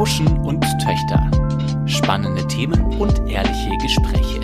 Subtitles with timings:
[0.00, 1.30] Plauschen und Töchter.
[1.84, 4.40] Spannende Themen und ehrliche Gespräche.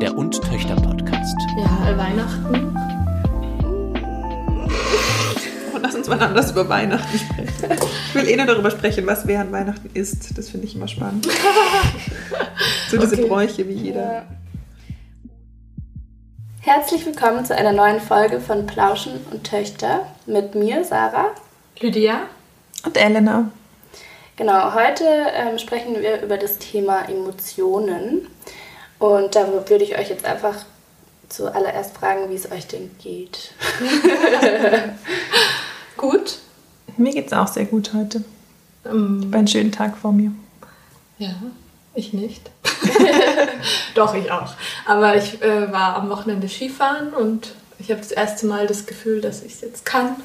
[0.00, 1.34] Der Und Töchter Podcast.
[1.58, 2.72] Ja, Weihnachten.
[5.82, 7.80] Lass uns mal anders über Weihnachten sprechen.
[8.10, 10.38] Ich will eh nur darüber sprechen, was während Weihnachten ist.
[10.38, 11.26] Das finde ich immer spannend.
[12.88, 13.26] so diese Okay.
[13.26, 14.26] Bräuche wie jeder.
[16.60, 21.32] Herzlich willkommen zu einer neuen Folge von Plauschen und Töchter mit mir, Sarah.
[21.80, 22.20] Lydia?
[22.84, 23.50] Und Elena.
[24.36, 28.28] Genau, heute ähm, sprechen wir über das Thema Emotionen.
[28.98, 30.56] Und da würde ich euch jetzt einfach
[31.30, 33.52] zuallererst fragen, wie es euch denn geht.
[35.96, 36.38] Gut.
[36.98, 38.22] Mir geht es auch sehr gut heute.
[38.84, 40.32] Ähm, War ein schönen Tag vor mir.
[41.18, 41.34] ja,
[41.94, 42.50] ich nicht.
[43.94, 44.52] Doch, ich auch.
[44.84, 49.22] Aber ich äh, war am Wochenende Skifahren und ich habe das erste Mal das Gefühl,
[49.22, 50.16] dass ich es jetzt kann.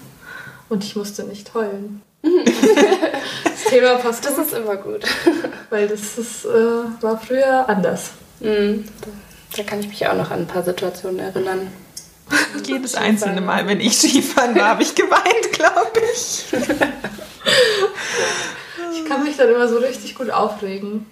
[0.67, 2.01] Und ich musste nicht heulen.
[3.71, 5.03] das Thema passt Das gut, ist immer gut.
[5.69, 8.11] weil das ist, äh, war früher anders.
[8.39, 8.85] Mhm.
[9.55, 11.67] Da kann ich mich auch noch an ein paar Situationen erinnern.
[12.65, 16.45] Jedes einzelne Mal, wenn ich Skifahren war, habe ich geweint, glaube ich.
[18.93, 21.05] Ich kann mich dann immer so richtig gut aufregen,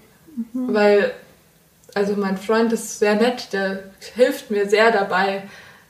[0.54, 1.12] weil,
[1.94, 3.84] also mein Freund ist sehr nett, der
[4.16, 5.44] hilft mir sehr dabei,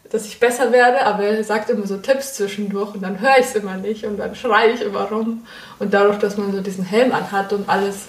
[0.09, 3.45] dass ich besser werde, aber er sagt immer so Tipps zwischendurch und dann höre ich
[3.45, 5.45] es immer nicht und dann schreie ich immer rum.
[5.77, 8.05] Und dadurch, dass man so diesen Helm anhat und alles,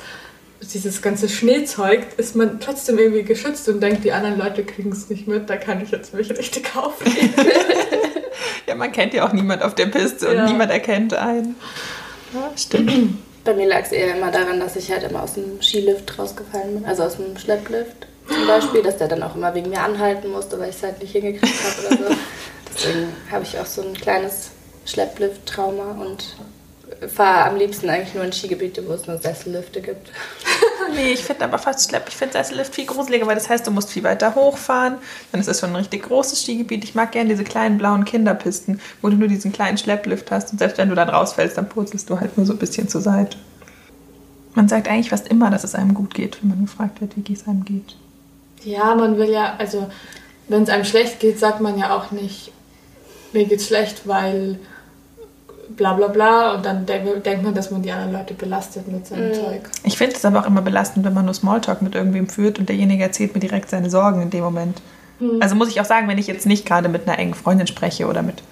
[0.62, 5.08] dieses ganze Schneezeug, ist man trotzdem irgendwie geschützt und denkt, die anderen Leute kriegen es
[5.10, 7.34] nicht mit, da kann ich jetzt mich richtig aufregen.
[8.66, 10.46] Ja, man kennt ja auch niemand auf der Piste und Ja.
[10.46, 11.56] niemand erkennt einen.
[12.32, 13.18] Ja, stimmt.
[13.44, 16.74] Bei mir lag es eher immer daran, dass ich halt immer aus dem Skilift rausgefallen
[16.76, 20.30] bin, also aus dem Schlepplift zum Beispiel, dass der dann auch immer wegen mir anhalten
[20.30, 22.16] musste, weil ich es halt nicht hingekriegt habe oder so.
[22.74, 24.50] Deswegen habe ich auch so ein kleines
[24.86, 26.36] Schlepplift-Trauma und
[27.08, 30.10] fahre am liebsten eigentlich nur in Skigebiete, wo es nur Sessellifte gibt.
[30.94, 33.70] Nee, ich finde aber fast Schlepp, ich finde Sessellift viel gruseliger, weil das heißt, du
[33.70, 34.96] musst viel weiter hochfahren.
[35.30, 36.82] Dann ist es schon ein richtig großes Skigebiet.
[36.82, 40.50] Ich mag gerne diese kleinen blauen Kinderpisten, wo du nur diesen kleinen Schlepplift hast.
[40.50, 43.02] Und selbst wenn du dann rausfällst, dann purzelst du halt nur so ein bisschen zur
[43.02, 43.36] Seite.
[44.54, 47.32] Man sagt eigentlich fast immer, dass es einem gut geht, wenn man gefragt wird, wie
[47.32, 47.94] es einem geht.
[48.64, 49.90] Ja, man will ja, also
[50.48, 52.52] wenn es einem schlecht geht, sagt man ja auch nicht,
[53.32, 54.58] mir geht's schlecht, weil
[55.76, 59.06] bla bla bla und dann de denkt man, dass man die anderen Leute belastet mit
[59.06, 59.62] seinem Zeug.
[59.84, 62.68] Ich finde es aber auch immer belastend, wenn man nur Smalltalk mit irgendwem führt und
[62.68, 64.82] derjenige erzählt mir direkt seine Sorgen in dem Moment.
[65.40, 68.06] Also muss ich auch sagen, wenn ich jetzt nicht gerade mit einer engen Freundin spreche
[68.06, 68.42] oder mit,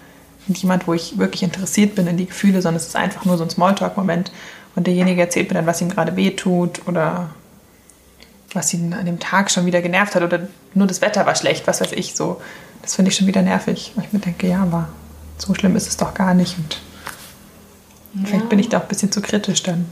[0.46, 3.38] mit jemand, wo ich wirklich interessiert bin in die Gefühle, sondern es ist einfach nur
[3.38, 4.30] so ein Smalltalk-Moment
[4.76, 7.30] und derjenige erzählt mir dann, was ihm gerade wehtut oder
[8.52, 11.66] was ihn an dem Tag schon wieder genervt hat oder nur das Wetter war schlecht,
[11.66, 12.40] was weiß ich so.
[12.82, 14.88] Das finde ich schon wieder nervig, weil ich mir denke, ja, aber
[15.36, 16.80] so schlimm ist es doch gar nicht und
[18.24, 19.86] vielleicht bin ich da auch ein bisschen zu kritisch dann.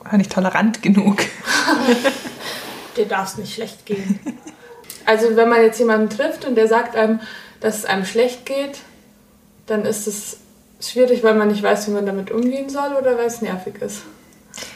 [0.00, 1.18] Oder nicht tolerant genug.
[2.96, 4.18] Dir darf es nicht schlecht gehen.
[5.06, 7.20] also wenn man jetzt jemanden trifft und der sagt einem,
[7.60, 8.80] dass es einem schlecht geht,
[9.66, 10.38] dann ist es
[10.80, 14.02] schwierig, weil man nicht weiß, wie man damit umgehen soll oder weil es nervig ist.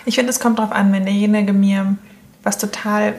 [0.05, 1.97] Ich finde, es kommt darauf an, wenn derjenige mir
[2.44, 3.15] was total,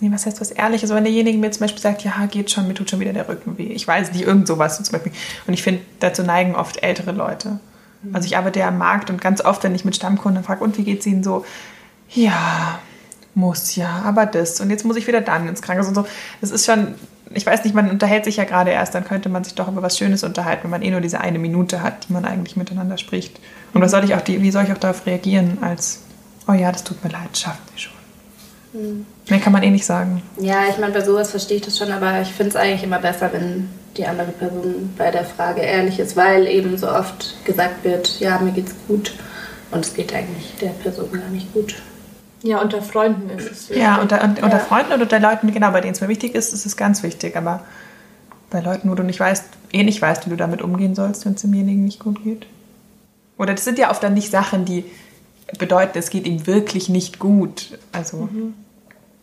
[0.00, 2.66] nee, was heißt was Ehrliches, also wenn derjenige mir zum Beispiel sagt, ja, geht schon,
[2.66, 3.68] mir tut schon wieder der Rücken weh.
[3.68, 5.12] Ich weiß nicht, irgend sowas zum Beispiel.
[5.46, 7.60] Und ich finde, dazu neigen oft ältere Leute.
[8.12, 10.76] Also ich arbeite ja am Markt und ganz oft, wenn ich mit Stammkunden frage, und
[10.76, 11.44] wie geht's Ihnen so?
[12.10, 12.80] Ja,
[13.34, 14.60] muss ja, aber das.
[14.60, 16.06] Und jetzt muss ich wieder dann ins Krankenhaus und so.
[16.40, 16.94] Das ist schon,
[17.32, 19.82] ich weiß nicht, man unterhält sich ja gerade erst, dann könnte man sich doch über
[19.82, 22.98] was Schönes unterhalten, wenn man eh nur diese eine Minute hat, die man eigentlich miteinander
[22.98, 23.40] spricht.
[23.72, 26.02] Und was soll ich auch die, wie soll ich auch darauf reagieren, als,
[26.46, 27.93] oh ja, das tut mir leid, schaffen Sie schon.
[29.28, 30.22] Mehr kann man eh nicht sagen.
[30.38, 32.98] Ja, ich meine, bei sowas verstehe ich das schon, aber ich finde es eigentlich immer
[32.98, 37.84] besser, wenn die andere Person bei der Frage ehrlich ist, weil eben so oft gesagt
[37.84, 39.14] wird, ja, mir geht's gut
[39.70, 41.76] und es geht eigentlich der Person gar nicht gut.
[42.42, 43.78] Ja, unter Freunden ist es wichtig.
[43.78, 44.58] Ja, unter, unter Ja.
[44.58, 47.36] Freunden und unter Leuten, genau, bei denen es mir wichtig ist, ist es ganz wichtig.
[47.36, 47.62] Aber
[48.50, 51.34] bei Leuten, wo du nicht weißt, eh nicht weißt, wie du damit umgehen sollst, wenn
[51.34, 52.46] es demjenigen nicht gut geht.
[53.38, 54.84] Oder das sind ja oft dann nicht Sachen, die
[55.58, 57.78] bedeuten, es geht ihm wirklich nicht gut.
[57.92, 58.28] Also,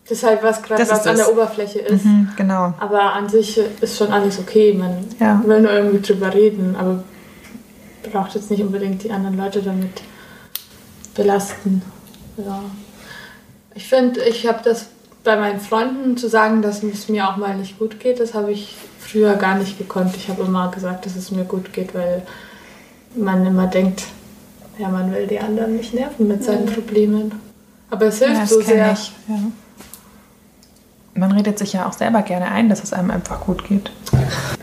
[0.08, 2.04] Das ist halt was gerade was an der Oberfläche ist.
[2.04, 2.74] mhm, genau.
[2.80, 4.72] Aber an sich ist schon alles okay.
[4.74, 5.40] Man Ja.
[5.46, 7.04] will nur irgendwie drüber reden, aber
[8.10, 10.02] braucht jetzt nicht unbedingt die anderen Leute damit
[11.14, 11.82] belasten.
[12.36, 12.62] Ja.
[13.74, 14.86] Ich finde, ich habe das
[15.24, 18.50] bei meinen Freunden zu sagen, dass es mir auch mal nicht gut geht, das habe
[18.50, 20.16] ich früher gar nicht gekonnt.
[20.16, 22.22] Ich habe immer gesagt, dass es mir gut geht, weil
[23.14, 24.02] man immer denkt,
[24.78, 27.32] ja, man will die anderen nicht nerven mit seinen Problemen.
[27.90, 28.92] Aber es hilft Ja, so sehr.
[28.92, 29.12] ich.
[29.28, 29.38] Ja.
[31.14, 33.90] Man redet sich ja auch selber gerne ein, dass es einem einfach gut geht.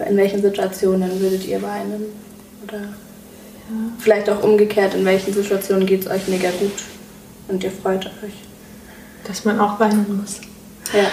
[0.10, 2.06] In welchen Situationen würdet ihr weinen?
[2.64, 2.80] Oder
[4.00, 6.72] vielleicht auch umgekehrt, in welchen Situationen geht es euch mega gut?
[7.50, 8.34] und ihr freut euch.
[9.26, 10.40] Dass man auch weinen muss.
[10.94, 11.08] Ja.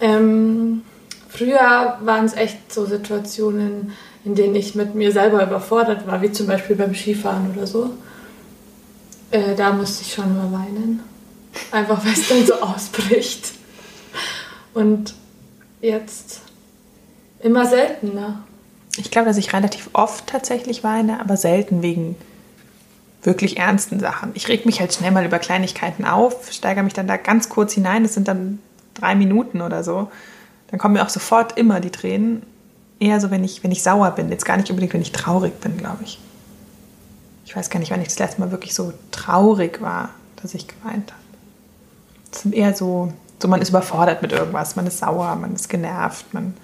[0.00, 0.82] Ähm,
[1.28, 3.92] früher waren es echt so Situationen,
[4.24, 7.90] in denen ich mit mir selber überfordert war, wie zum Beispiel beim Skifahren oder so.
[9.30, 11.00] Äh, da musste ich schon mal weinen.
[11.70, 13.52] Einfach weil es dann so ausbricht.
[14.74, 15.14] Und
[15.80, 16.40] jetzt
[17.40, 18.44] immer seltener.
[18.96, 22.16] Ich glaube, dass ich relativ oft tatsächlich weine, aber selten wegen
[23.22, 24.30] wirklich ernsten Sachen.
[24.34, 27.72] Ich reg mich halt schnell mal über Kleinigkeiten auf, steigere mich dann da ganz kurz
[27.72, 28.58] hinein, das sind dann
[28.94, 30.10] drei Minuten oder so.
[30.70, 32.42] Dann kommen mir auch sofort immer die Tränen.
[32.98, 34.30] Eher so, wenn ich, wenn ich sauer bin.
[34.30, 36.18] Jetzt gar nicht unbedingt, wenn ich traurig bin, glaube ich.
[37.44, 40.10] Ich weiß gar nicht, wann ich das letzte Mal wirklich so traurig war,
[40.40, 41.19] dass ich geweint habe.
[42.32, 45.68] Es sind eher so, so, man ist überfordert mit irgendwas, man ist sauer, man ist
[45.68, 46.54] genervt, man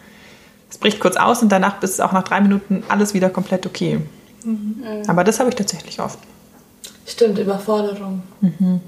[0.69, 4.01] es bricht kurz aus und danach ist auch nach drei Minuten alles wieder komplett okay.
[4.45, 5.03] Mhm.
[5.07, 6.19] Aber das habe ich tatsächlich oft.
[7.07, 8.23] Stimmt, Überforderung.
[8.41, 8.81] Mhm.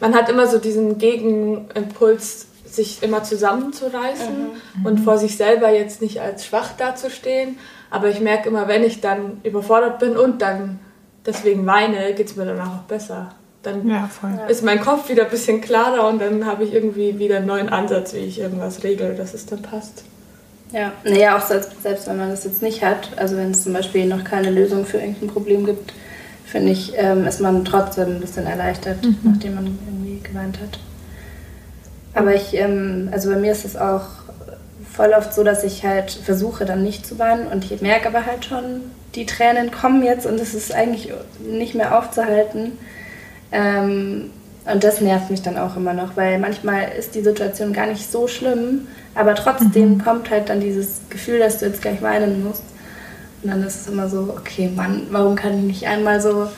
[0.00, 4.34] Man hat immer so diesen Gegenimpuls, sich immer zusammenzureißen
[4.78, 4.86] mhm.
[4.86, 7.58] und vor sich selber jetzt nicht als schwach dazustehen.
[7.90, 10.80] Aber ich merke immer, wenn ich dann überfordert bin und dann
[11.24, 13.32] deswegen weine, geht es mir danach auch besser.
[13.64, 14.08] Dann ja,
[14.48, 17.68] ist mein Kopf wieder ein bisschen klarer und dann habe ich irgendwie wieder einen neuen
[17.68, 20.04] Ansatz, wie ich irgendwas regle, dass es dann passt.
[20.72, 23.72] Ja, naja, auch selbst, selbst wenn man das jetzt nicht hat, also wenn es zum
[23.72, 25.92] Beispiel noch keine Lösung für irgendein Problem gibt,
[26.44, 29.18] finde ich, ähm, ist man trotzdem ein bisschen erleichtert, mhm.
[29.22, 30.78] nachdem man irgendwie geweint hat.
[32.12, 34.02] Aber ich, ähm, also bei mir ist es auch
[34.92, 38.26] voll oft so, dass ich halt versuche dann nicht zu weinen und ich merke aber
[38.26, 38.82] halt schon,
[39.14, 41.12] die Tränen kommen jetzt und es ist eigentlich
[41.44, 42.72] nicht mehr aufzuhalten.
[43.54, 44.30] Ähm,
[44.66, 48.10] und das nervt mich dann auch immer noch, weil manchmal ist die Situation gar nicht
[48.10, 50.04] so schlimm, aber trotzdem mhm.
[50.04, 52.64] kommt halt dann dieses Gefühl, dass du jetzt gleich weinen musst.
[53.42, 56.48] Und dann ist es immer so, okay, Mann, warum kann ich nicht einmal so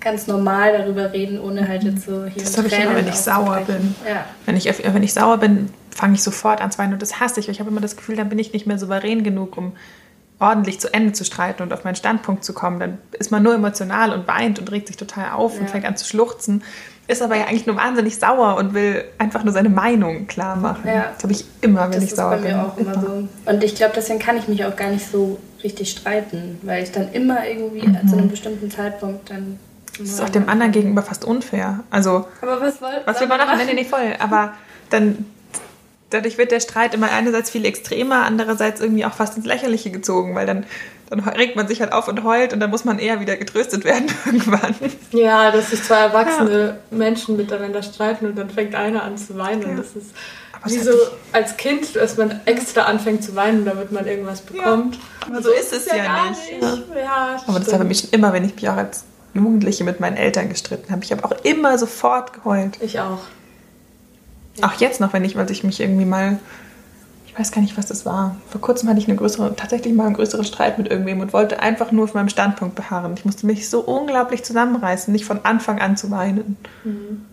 [0.00, 3.14] ganz normal darüber reden, ohne halt jetzt so hier Das habe ich immer, wenn ich
[3.14, 3.94] sauer bin.
[4.06, 4.24] Ja.
[4.44, 7.40] Wenn, ich, wenn ich sauer bin, fange ich sofort an zu weinen und das hasse
[7.40, 7.48] ich.
[7.48, 9.72] Ich habe immer das Gefühl, dann bin ich nicht mehr souverän genug, um
[10.38, 12.78] ordentlich zu Ende zu streiten und auf meinen Standpunkt zu kommen.
[12.78, 15.60] Dann ist man nur emotional und weint und regt sich total auf ja.
[15.60, 16.62] und fängt an zu schluchzen
[17.08, 20.86] ist aber ja eigentlich nur wahnsinnig sauer und will einfach nur seine Meinung klar machen.
[20.86, 21.12] Ja.
[21.14, 22.44] Das habe ich immer, wenn das ich sauer bin.
[22.44, 23.50] Das ist bei mir auch immer so.
[23.50, 26.92] Und ich glaube, deswegen kann ich mich auch gar nicht so richtig streiten, weil ich
[26.92, 28.08] dann immer irgendwie mhm.
[28.08, 29.58] zu einem bestimmten Zeitpunkt dann.
[29.98, 31.84] Das ist auch dem anderen gegenüber fast unfair.
[31.90, 33.60] Also, aber was, wollt, was will man machen?
[33.64, 34.14] Nee, nee, voll.
[34.18, 34.52] Aber
[34.90, 35.24] dann,
[36.10, 40.34] dadurch wird der Streit immer einerseits viel extremer, andererseits irgendwie auch fast ins Lächerliche gezogen,
[40.34, 40.66] weil dann
[41.08, 43.84] dann regt man sich halt auf und heult und dann muss man eher wieder getröstet
[43.84, 44.74] werden irgendwann.
[45.12, 46.96] Ja, dass sich zwei erwachsene ja.
[46.96, 49.62] Menschen miteinander streiten und dann fängt einer an zu weinen.
[49.62, 49.76] Ja.
[49.76, 50.14] Das ist
[50.52, 50.92] aber wie so
[51.32, 54.96] als Kind, dass man extra anfängt zu weinen, damit man irgendwas bekommt.
[54.96, 55.00] Ja.
[55.28, 56.62] Aber so, ist es ja, ja nicht.
[56.62, 56.84] nicht.
[56.96, 57.42] Ja.
[57.46, 59.04] aber das habe ich schon immer, wenn ich mich auch als
[59.34, 61.04] Jugendliche mit meinen Eltern gestritten habe.
[61.04, 62.78] Ich habe auch immer sofort geheult.
[62.80, 63.20] Ich auch.
[64.62, 66.38] Auch jetzt noch, wenn ich, weil ich mich irgendwie mal
[67.36, 68.34] ich weiß gar nicht, was das war.
[68.48, 71.60] Vor kurzem hatte ich eine größere, tatsächlich mal einen größeren Streit mit irgendwem und wollte
[71.60, 73.12] einfach nur auf meinem Standpunkt beharren.
[73.14, 76.56] Ich musste mich so unglaublich zusammenreißen, nicht von Anfang an zu weinen.
[76.84, 77.26] Mhm.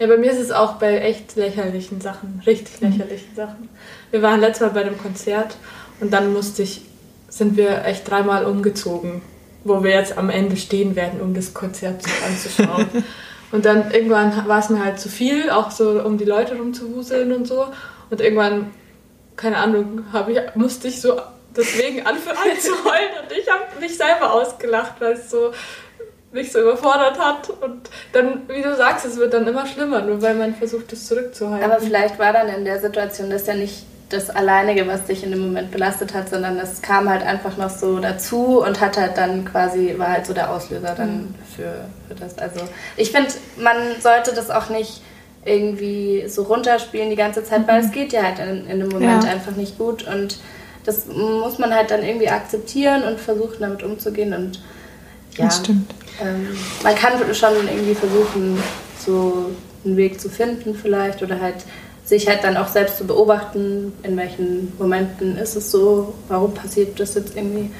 [0.00, 2.88] Ja, bei mir ist es auch bei echt lächerlichen Sachen, richtig mhm.
[2.88, 3.36] lächerlichen mhm.
[3.36, 3.68] Sachen.
[4.10, 5.56] Wir waren letztes Mal bei einem Konzert
[6.00, 6.82] und dann musste ich,
[7.28, 9.22] sind wir echt dreimal umgezogen,
[9.62, 12.86] wo wir jetzt am Ende stehen werden, um das Konzert anzuschauen.
[13.52, 17.32] und dann irgendwann war es mir halt zu viel, auch so um die Leute rumzuwuseln
[17.32, 17.66] und so.
[18.10, 18.70] Und irgendwann
[19.38, 21.18] keine Ahnung, ich, musste ich so
[21.56, 25.52] deswegen anfangen zu heulen und ich habe mich selber ausgelacht, weil es so
[26.30, 30.20] mich so überfordert hat und dann, wie du sagst, es wird dann immer schlimmer, nur
[30.20, 31.70] weil man versucht, es zurückzuhalten.
[31.70, 35.30] Aber vielleicht war dann in der Situation das ja nicht das Alleinige, was dich in
[35.30, 39.18] dem Moment belastet hat, sondern es kam halt einfach noch so dazu und hat halt
[39.18, 41.34] dann quasi, war halt so der Auslöser dann mhm.
[41.54, 42.38] für, für das.
[42.38, 42.60] Also
[42.96, 45.02] ich finde, man sollte das auch nicht
[45.44, 49.24] irgendwie so runterspielen die ganze Zeit, weil es geht ja halt in, in dem Moment
[49.24, 49.30] ja.
[49.30, 50.38] einfach nicht gut und
[50.84, 54.60] das muss man halt dann irgendwie akzeptieren und versuchen damit umzugehen und
[55.36, 55.94] ja, das stimmt.
[56.20, 58.62] Ähm, man kann schon irgendwie versuchen,
[59.04, 59.50] so
[59.84, 61.56] einen Weg zu finden vielleicht oder halt
[62.08, 66.98] sich halt dann auch selbst zu beobachten, in welchen Momenten ist es so, warum passiert
[66.98, 67.70] das jetzt irgendwie.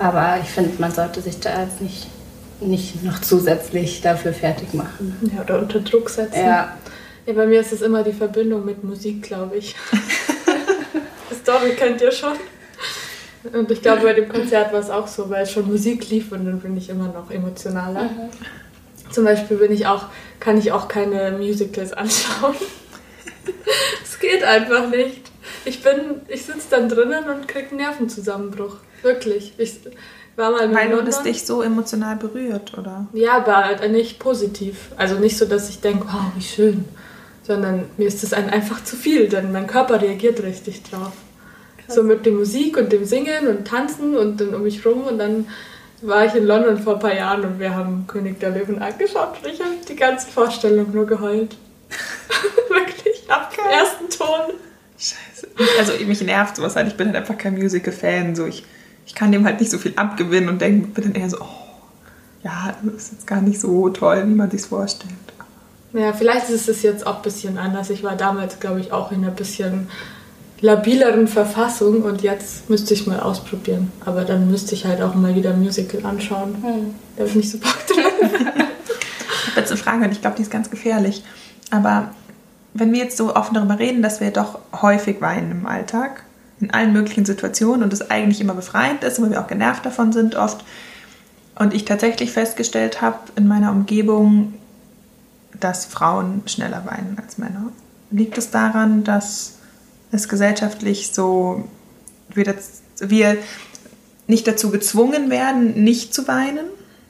[0.00, 2.08] Aber ich finde, man sollte sich da jetzt nicht,
[2.60, 5.32] nicht noch zusätzlich dafür fertig machen.
[5.32, 6.44] Ja, oder unter Druck setzen.
[6.44, 6.76] Ja.
[7.26, 9.76] Ja, bei mir ist es immer die Verbindung mit Musik, glaube ich.
[11.42, 12.32] Story kennt ihr schon.
[13.52, 16.44] Und ich glaube, bei dem Konzert war es auch so, weil schon Musik lief und
[16.44, 18.02] dann bin ich immer noch emotionaler.
[18.02, 19.12] Mhm.
[19.12, 20.06] Zum Beispiel bin ich auch,
[20.40, 22.56] kann ich auch keine Musicals anschauen.
[24.04, 25.30] Es geht einfach nicht.
[25.64, 28.76] Ich bin, ich sitze dann drinnen und kriege einen Nervenzusammenbruch.
[29.02, 29.54] Wirklich.
[29.56, 29.80] Ich,
[30.36, 33.06] war mal in Weil du es dich so emotional berührt, oder?
[33.12, 34.90] Ja, aber nicht positiv.
[34.96, 36.84] Also nicht so, dass ich denke, wow, wie schön.
[37.42, 41.12] Sondern mir ist das ein- einfach zu viel, denn mein Körper reagiert richtig drauf.
[41.88, 45.18] So mit der Musik und dem Singen und Tanzen und dann um mich rum und
[45.18, 45.46] dann
[46.02, 49.38] war ich in London vor ein paar Jahren und wir haben König der Löwen angeschaut
[49.42, 51.56] und ich habe die ganze Vorstellung nur geheult.
[52.68, 54.54] Wirklich, ab dem ersten Ton.
[54.98, 55.48] Scheiße.
[55.78, 56.88] Also mich nervt sowas halt.
[56.88, 58.34] Ich bin halt einfach kein Musical-Fan.
[58.36, 58.64] So, ich,
[59.06, 61.60] ich kann dem halt nicht so viel abgewinnen und denke, bin dann eher so, oh,
[62.42, 65.14] ja, das ist jetzt gar nicht so toll, wie man sich vorstellt.
[65.92, 67.90] Ja, vielleicht ist es jetzt auch ein bisschen anders.
[67.90, 69.88] Ich war damals, glaube ich, auch in einer bisschen
[70.60, 73.90] labileren Verfassung und jetzt müsste ich mal ausprobieren.
[74.04, 76.94] Aber dann müsste ich halt auch mal wieder ein Musical anschauen.
[77.16, 78.04] Da bin ich so Bock drin.
[78.20, 78.46] Ich
[79.50, 81.24] habe jetzt eine Frage und ich glaube, die ist ganz gefährlich.
[81.70, 82.10] Aber
[82.74, 86.24] wenn wir jetzt so offen darüber reden, dass wir doch häufig weinen im Alltag,
[86.60, 90.12] in allen möglichen Situationen und es eigentlich immer befreiend ist, weil wir auch genervt davon
[90.12, 90.64] sind oft.
[91.56, 94.54] Und ich tatsächlich festgestellt habe in meiner Umgebung,
[95.58, 97.70] dass Frauen schneller weinen als Männer.
[98.10, 99.58] Liegt es daran, dass
[100.12, 101.68] es gesellschaftlich so,
[102.32, 103.36] wir, das, wir
[104.26, 106.66] nicht dazu gezwungen werden, nicht zu weinen?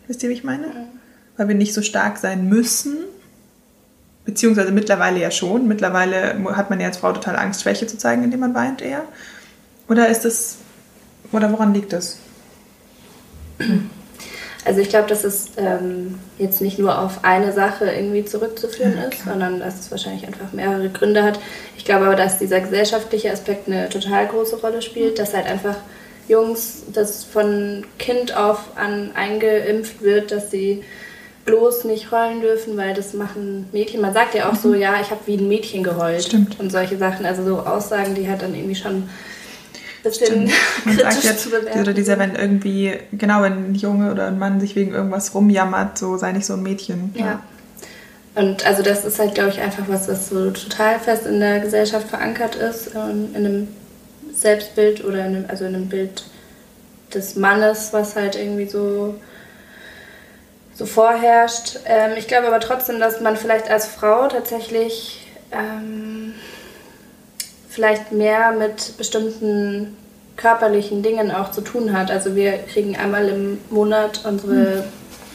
[0.06, 0.88] Wisst ihr, wie ich meine?
[1.36, 2.96] Weil wir nicht so stark sein müssen.
[4.30, 5.66] Beziehungsweise mittlerweile ja schon.
[5.66, 9.02] Mittlerweile hat man ja als Frau total Angst, Schwäche zu zeigen, indem man weint eher.
[9.88, 10.58] Oder ist das,
[11.32, 12.20] oder woran liegt das?
[14.64, 19.24] Also ich glaube, dass es ähm, jetzt nicht nur auf eine Sache irgendwie zurückzuführen ist,
[19.24, 21.40] sondern dass es wahrscheinlich einfach mehrere Gründe hat.
[21.76, 25.74] Ich glaube aber, dass dieser gesellschaftliche Aspekt eine total große Rolle spielt, dass halt einfach
[26.28, 30.84] Jungs, das von Kind auf an eingeimpft wird, dass sie
[31.44, 34.00] bloß nicht heulen dürfen, weil das machen Mädchen.
[34.00, 36.24] Man sagt ja auch so, ja, ich habe wie ein Mädchen geheult.
[36.24, 36.60] Stimmt.
[36.60, 39.08] Und solche Sachen, also so Aussagen, die halt dann irgendwie schon
[40.02, 40.50] bisschen
[40.84, 41.80] Man sagt zu bewerten.
[41.80, 45.98] oder dieser, wenn irgendwie, genau, wenn ein Junge oder ein Mann sich wegen irgendwas rumjammert,
[45.98, 47.14] so sei nicht so ein Mädchen.
[47.14, 47.42] Ja.
[48.34, 51.60] Und also das ist halt, glaube ich, einfach was, was so total fest in der
[51.60, 53.68] Gesellschaft verankert ist, ähm, in einem
[54.32, 56.24] Selbstbild oder in einem, also in einem Bild
[57.12, 59.16] des Mannes, was halt irgendwie so,
[60.80, 61.80] so vorherrscht.
[61.84, 66.34] Ähm, ich glaube aber trotzdem, dass man vielleicht als Frau tatsächlich ähm,
[67.68, 69.94] vielleicht mehr mit bestimmten
[70.38, 72.10] körperlichen Dingen auch zu tun hat.
[72.10, 74.84] Also wir kriegen einmal im Monat unsere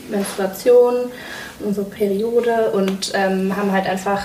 [0.10, 1.12] Menstruation,
[1.60, 4.24] unsere Periode und ähm, haben halt einfach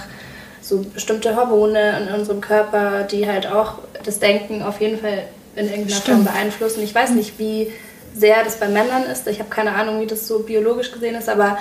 [0.63, 3.75] so bestimmte Hormone in unserem Körper, die halt auch
[4.07, 5.25] das Denken auf jeden Fall
[5.55, 6.25] in irgendeiner Stimmt.
[6.25, 6.83] Form beeinflussen.
[6.83, 7.71] Ich weiß nicht, wie
[8.15, 9.27] sehr das bei Männern ist.
[9.27, 11.59] Ich habe keine Ahnung, wie das so biologisch gesehen ist, aber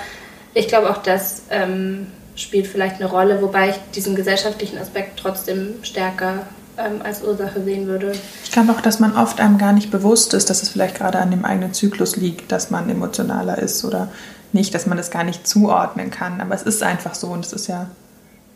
[0.53, 5.75] ich glaube auch, das ähm, spielt vielleicht eine Rolle, wobei ich diesen gesellschaftlichen Aspekt trotzdem
[5.83, 8.13] stärker ähm, als Ursache sehen würde.
[8.43, 11.19] Ich glaube auch, dass man oft einem gar nicht bewusst ist, dass es vielleicht gerade
[11.19, 14.09] an dem eigenen Zyklus liegt, dass man emotionaler ist oder
[14.51, 16.41] nicht, dass man das gar nicht zuordnen kann.
[16.41, 17.87] Aber es ist einfach so und es ist ja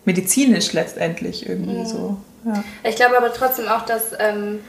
[0.06, 2.18] medizinisch letztendlich irgendwie so.
[2.46, 2.64] Ja.
[2.84, 4.60] Ich glaube aber trotzdem auch, dass ähm,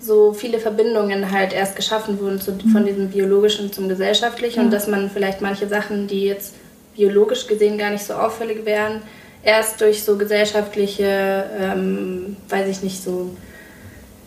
[0.00, 4.86] so viele Verbindungen halt erst geschaffen wurden zu, von diesem biologischen zum gesellschaftlichen und dass
[4.86, 6.54] man vielleicht manche Sachen, die jetzt
[6.96, 9.02] biologisch gesehen gar nicht so auffällig wären,
[9.42, 13.30] erst durch so gesellschaftliche, ähm, weiß ich nicht, so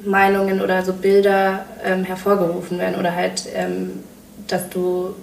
[0.03, 4.03] Meinungen oder so Bilder ähm, hervorgerufen werden oder halt, ähm,
[4.47, 5.15] dass du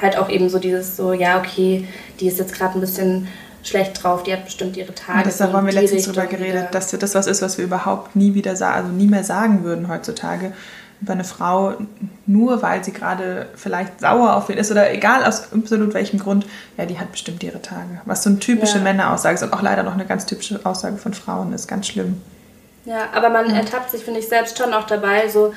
[0.00, 1.86] halt auch eben so dieses so, ja, okay,
[2.20, 3.28] die ist jetzt gerade ein bisschen
[3.68, 5.28] schlecht drauf, die hat bestimmt ihre Tage.
[5.28, 8.34] Ja, so haben wir letztens drüber geredet, dass das was ist, was wir überhaupt nie
[8.34, 10.52] wieder sagen, also nie mehr sagen würden heutzutage
[11.00, 11.74] über eine Frau,
[12.26, 16.46] nur weil sie gerade vielleicht sauer auf ihn ist oder egal aus absolut welchem Grund,
[16.78, 18.00] ja, die hat bestimmt ihre Tage.
[18.06, 18.84] Was so eine typische Ja.
[18.84, 22.22] Männeraussage ist und auch leider noch eine ganz typische Aussage von Frauen ist, ganz schlimm.
[22.86, 25.52] Ja, aber man ertappt sich, finde ich, selbst schon auch dabei, so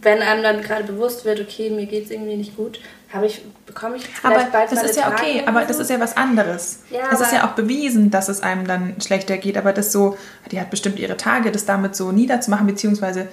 [0.00, 2.78] wenn einem dann gerade bewusst wird, okay, mir geht es irgendwie nicht gut,
[3.12, 5.68] habe ich, bekomme ich Aber bald das ist ja Tage okay, aber so?
[5.68, 6.80] das ist ja was anderes.
[6.90, 10.18] Ja, es ist ja auch bewiesen, dass es einem dann schlechter geht, aber das so,
[10.50, 13.28] die hat bestimmt ihre Tage, das damit so niederzumachen, beziehungsweise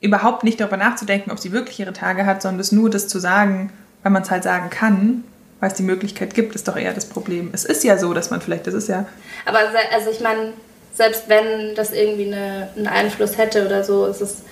[0.00, 3.18] überhaupt nicht darüber nachzudenken, ob sie wirklich ihre Tage hat, sondern das nur das zu
[3.18, 5.24] sagen, weil man es halt sagen kann,
[5.60, 7.50] weil es die Möglichkeit gibt, ist doch eher das Problem.
[7.52, 9.06] Es ist ja so, dass man vielleicht, das ist ja,
[9.46, 9.58] Aber
[9.92, 10.52] also ich meine,
[10.92, 14.42] selbst wenn das irgendwie eine, einen Einfluss hätte oder so, ist es,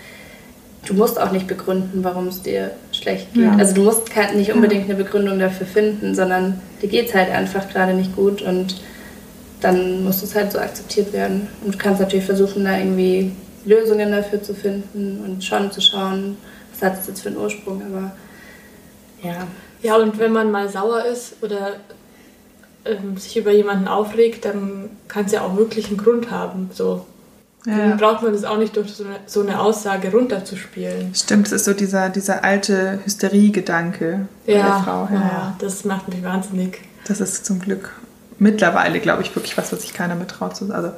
[0.87, 3.45] du musst auch nicht begründen, warum es dir schlecht geht.
[3.45, 3.57] Ja.
[3.57, 7.69] Also du musst nicht unbedingt eine Begründung dafür finden, sondern dir geht es halt einfach
[7.69, 8.81] gerade nicht gut und
[9.61, 11.49] dann muss es halt so akzeptiert werden.
[11.65, 13.33] Und du kannst natürlich versuchen, da irgendwie
[13.65, 16.37] Lösungen dafür zu finden und schon zu schauen,
[16.73, 18.13] was hat es jetzt für einen Ursprung, aber
[19.23, 19.47] ja.
[19.83, 21.75] Ja, und wenn man mal sauer ist oder
[22.85, 26.71] ähm, sich über jemanden aufregt, dann kann es ja auch wirklich einen Grund haben.
[26.73, 27.07] So.
[27.65, 27.77] Ja.
[27.77, 31.15] Dann braucht man das auch nicht durch so eine, so eine Aussage runterzuspielen.
[31.15, 35.09] Stimmt, es ist so dieser, dieser alte Hysterie-Gedanke bei der Frau.
[35.13, 35.57] Ja, ja.
[35.61, 36.81] das macht mich wahnsinnig.
[37.07, 37.91] Das ist zum Glück
[38.39, 40.85] mittlerweile, glaube ich, wirklich was, was sich keiner mehr traut zu sagen.
[40.85, 40.97] Also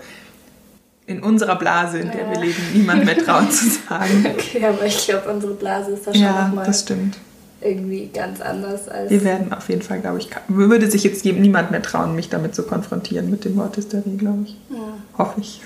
[1.06, 2.30] in unserer Blase, in der Ja.
[2.30, 4.24] wir leben, niemand mehr traut zu sagen.
[4.34, 7.18] Okay, aber ich glaube, unsere Blase ist da schon Ja, nochmal das stimmt.
[7.60, 9.10] irgendwie ganz anders als.
[9.10, 12.54] Wir werden auf jeden Fall, glaube ich, würde sich jetzt niemand mehr trauen, mich damit
[12.54, 14.56] zu konfrontieren mit dem Wort Hysterie, glaube ich.
[14.70, 14.78] Ja.
[15.18, 15.60] Hoffe ich.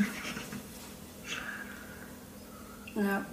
[2.98, 3.24] Ja.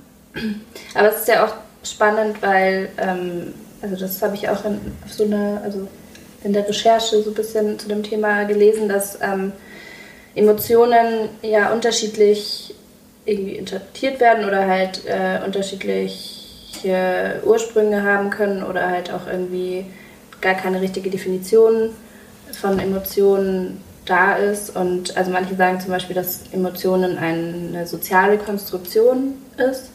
[0.93, 1.53] Aber es ist ja auch
[1.83, 5.87] spannend, weil, ähm, also das habe ich auch in, so einer, also
[6.43, 9.51] in der Recherche so ein bisschen zu dem Thema gelesen, dass ähm,
[10.35, 12.75] Emotionen ja unterschiedlich
[13.25, 19.85] irgendwie interpretiert werden oder halt äh, unterschiedliche Ursprünge haben können oder halt auch irgendwie
[20.41, 21.91] gar keine richtige Definition
[22.51, 24.75] von Emotionen da ist.
[24.75, 29.89] Und also manche sagen zum Beispiel, dass Emotionen eine soziale Konstruktion ist.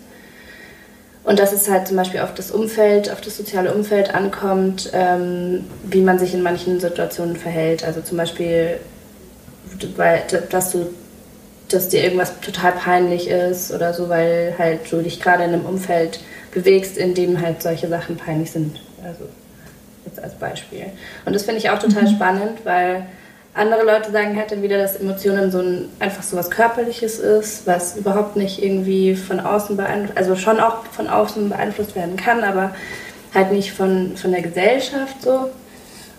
[1.22, 5.64] Und dass es halt zum Beispiel auf das Umfeld, auf das soziale Umfeld ankommt, ähm,
[5.84, 7.84] wie man sich in manchen Situationen verhält.
[7.84, 8.78] Also zum Beispiel,
[9.96, 10.86] weil, dass du
[11.72, 15.66] dass dir irgendwas total peinlich ist oder so, weil halt du dich gerade in einem
[15.66, 16.20] Umfeld
[16.52, 18.80] bewegst, in dem halt solche Sachen peinlich sind.
[19.04, 19.24] Also
[20.04, 20.86] jetzt als Beispiel.
[21.24, 23.06] Und das finde ich auch total spannend, weil
[23.54, 27.66] andere Leute sagen halt dann wieder, dass Emotionen so ein, einfach so was Körperliches ist,
[27.66, 32.44] was überhaupt nicht irgendwie von außen beeinflusst, also schon auch von außen beeinflusst werden kann,
[32.44, 32.74] aber
[33.34, 35.50] halt nicht von, von der Gesellschaft so.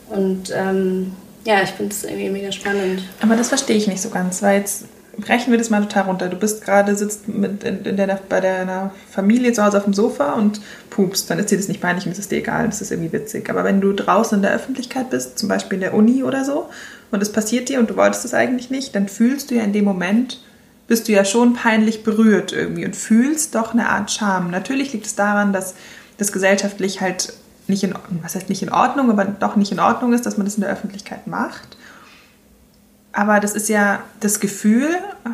[0.09, 1.13] Und ähm,
[1.45, 3.03] ja, ich finde es irgendwie mega spannend.
[3.21, 4.85] Aber das verstehe ich nicht so ganz, weil jetzt
[5.17, 6.29] brechen wir das mal total runter.
[6.29, 9.93] Du bist gerade, sitzt mit in, in der, bei deiner Familie zu Hause auf dem
[9.93, 12.81] Sofa und pupst, dann ist dir das nicht peinlich und es ist dir egal, das
[12.81, 13.49] ist irgendwie witzig.
[13.49, 16.69] Aber wenn du draußen in der Öffentlichkeit bist, zum Beispiel in der Uni oder so,
[17.11, 19.73] und es passiert dir und du wolltest es eigentlich nicht, dann fühlst du ja in
[19.73, 20.41] dem Moment,
[20.87, 24.49] bist du ja schon peinlich berührt irgendwie und fühlst doch eine Art Scham.
[24.49, 25.75] Natürlich liegt es daran, dass
[26.17, 27.33] das gesellschaftlich halt
[27.67, 30.45] nicht in, was heißt nicht in Ordnung, aber doch nicht in Ordnung ist, dass man
[30.45, 31.77] das in der Öffentlichkeit macht.
[33.13, 34.89] Aber das ist ja, das Gefühl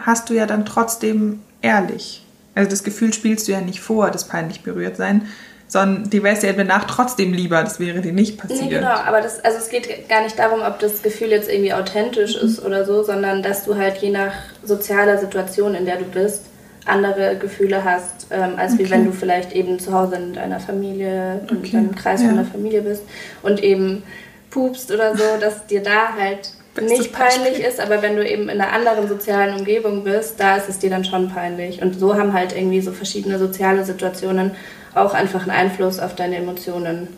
[0.05, 2.25] hast du ja dann trotzdem ehrlich.
[2.55, 5.27] Also das Gefühl spielst du ja nicht vor, das peinlich berührt sein,
[5.67, 8.61] sondern die wärst dir danach trotzdem lieber, das wäre dir nicht passiert.
[8.61, 11.73] Nee, genau, aber das, also es geht gar nicht darum, ob das Gefühl jetzt irgendwie
[11.73, 14.31] authentisch ist oder so, sondern dass du halt je nach
[14.63, 16.43] sozialer Situation, in der du bist,
[16.85, 18.91] andere Gefühle hast, ähm, als wie Okay.
[18.91, 22.27] wenn du vielleicht eben zu Hause in deiner Familie, in Okay, deinem Kreis ja.
[22.27, 23.03] von der Familie bist
[23.43, 24.03] und eben
[24.49, 28.61] pupst oder so, dass dir da halt nicht peinlich ist, aber wenn du eben in
[28.61, 31.81] einer anderen sozialen Umgebung bist, da ist es dir dann schon peinlich.
[31.81, 34.51] Und so haben halt irgendwie so verschiedene soziale Situationen
[34.95, 37.09] auch einfach einen Einfluss auf deine Emotionen.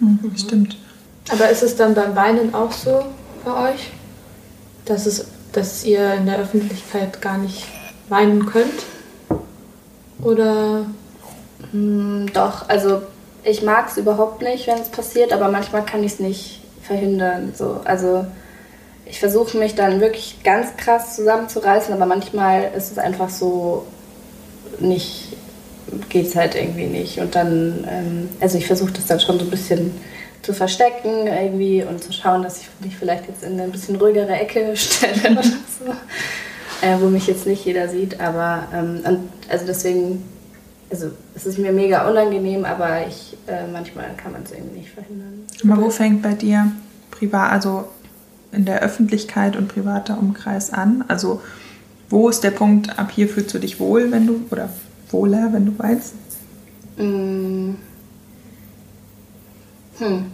[0.00, 0.76] Mhm, Stimmt.
[1.30, 3.04] Aber ist es dann beim Weinen auch so
[3.44, 3.90] bei euch,
[4.84, 7.66] dass, es, dass ihr in der Öffentlichkeit gar nicht
[8.08, 8.84] weinen könnt?
[10.22, 10.86] Oder
[11.72, 13.02] Mm, Doch, also
[13.44, 17.52] ich mag es überhaupt nicht, wenn es passiert, aber manchmal kann ich es nicht verhindern.
[17.54, 17.80] So.
[17.84, 18.26] Also
[19.04, 23.86] ich versuche mich dann wirklich ganz krass zusammenzureißen, aber manchmal ist es einfach so
[24.80, 25.36] nicht,
[26.08, 27.18] geht es halt irgendwie nicht.
[27.18, 29.92] Und dann, ähm, also ich versuche das dann schon so ein bisschen
[30.42, 33.96] zu verstecken irgendwie und zu schauen, dass ich mich vielleicht jetzt in eine ein bisschen
[33.96, 35.92] ruhigere Ecke stelle oder so.
[36.82, 39.18] Äh, wo mich jetzt nicht jeder sieht, aber ähm, und,
[39.48, 40.22] also deswegen
[40.90, 44.90] also es ist mir mega unangenehm, aber ich äh, manchmal kann man es irgendwie nicht
[44.90, 45.44] verhindern.
[45.64, 46.70] Aber wo fängt bei dir
[47.10, 47.88] privat, also
[48.52, 51.04] in der Öffentlichkeit und privater Umkreis an?
[51.08, 51.40] Also
[52.08, 54.68] wo ist der Punkt, ab hier fühlst du dich wohl, wenn du, oder
[55.10, 56.14] wohler, wenn du weinst?
[56.96, 57.74] Mm.
[59.98, 60.30] Hm.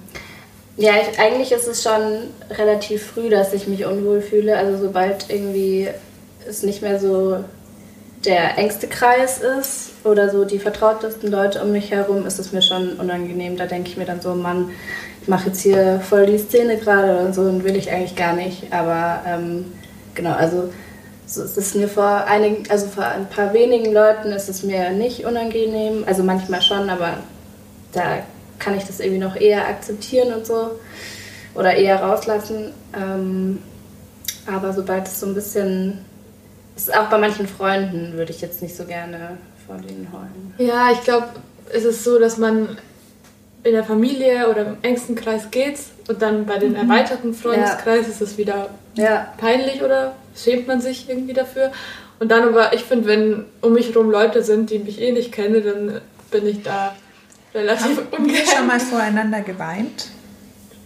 [0.76, 4.56] Ja, ich, eigentlich ist es schon relativ früh, dass ich mich unwohl fühle.
[4.56, 5.88] Also sobald irgendwie
[6.48, 7.44] es nicht mehr so
[8.24, 12.62] der engste Kreis ist oder so die vertrautesten Leute um mich herum, ist es mir
[12.62, 13.56] schon unangenehm.
[13.56, 14.70] Da denke ich mir dann so, Mann,
[15.20, 18.34] ich mache jetzt hier voll die Szene gerade und so und will ich eigentlich gar
[18.34, 18.72] nicht.
[18.72, 19.66] Aber ähm,
[20.14, 20.70] genau, also
[21.32, 24.90] so, es ist mir vor einigen, also vor ein paar wenigen Leuten ist es mir
[24.90, 26.04] nicht unangenehm.
[26.06, 27.18] Also manchmal schon, aber
[27.92, 28.18] da
[28.58, 30.78] kann ich das irgendwie noch eher akzeptieren und so
[31.54, 32.72] oder eher rauslassen.
[32.94, 33.58] Ähm,
[34.46, 36.04] aber sobald es so ein bisschen
[36.76, 40.54] ist auch bei manchen Freunden würde ich jetzt nicht so gerne vor denen heulen.
[40.58, 41.28] Ja, ich glaube,
[41.72, 42.78] es ist so, dass man
[43.64, 48.20] in der Familie oder im engsten Kreis geht's und dann bei dem erweiterten Freundeskreis ist
[48.20, 51.72] es wieder Ja, peinlich oder schämt man sich irgendwie dafür.
[52.18, 55.32] Und dann aber, ich finde, wenn um mich herum Leute sind, die mich eh nicht
[55.32, 56.94] kennen, dann bin ich da
[57.54, 60.08] relativ Haben wir schon mal voreinander geweint?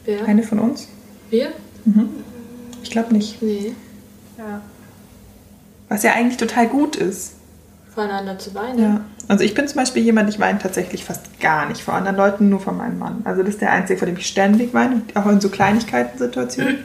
[0.05, 0.25] Wer?
[0.25, 0.89] Eine von uns?
[1.31, 1.39] Mhm.
[1.87, 1.93] Mhm.
[1.93, 2.09] Wir?
[2.83, 3.43] Ich glaube nicht.
[3.43, 3.73] Nee.
[4.39, 4.63] ja.
[5.89, 7.36] Was ja eigentlich total gut ist.
[7.97, 8.79] Voneinander zu weinen.
[8.79, 9.01] Ja.
[9.27, 12.51] Also ich bin zum Beispiel jemand, ich weine tatsächlich fast gar nicht vor anderen Leuten,
[12.51, 13.23] nur vor meinem Mann.
[13.25, 16.79] Also das ist der Einzige, vor dem ich ständig weine, auch in so Kleinigkeiten-Situationen.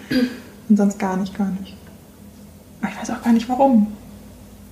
[0.70, 1.76] Und sonst gar nicht, gar nicht.
[2.82, 3.88] Aber ich weiß auch gar nicht warum.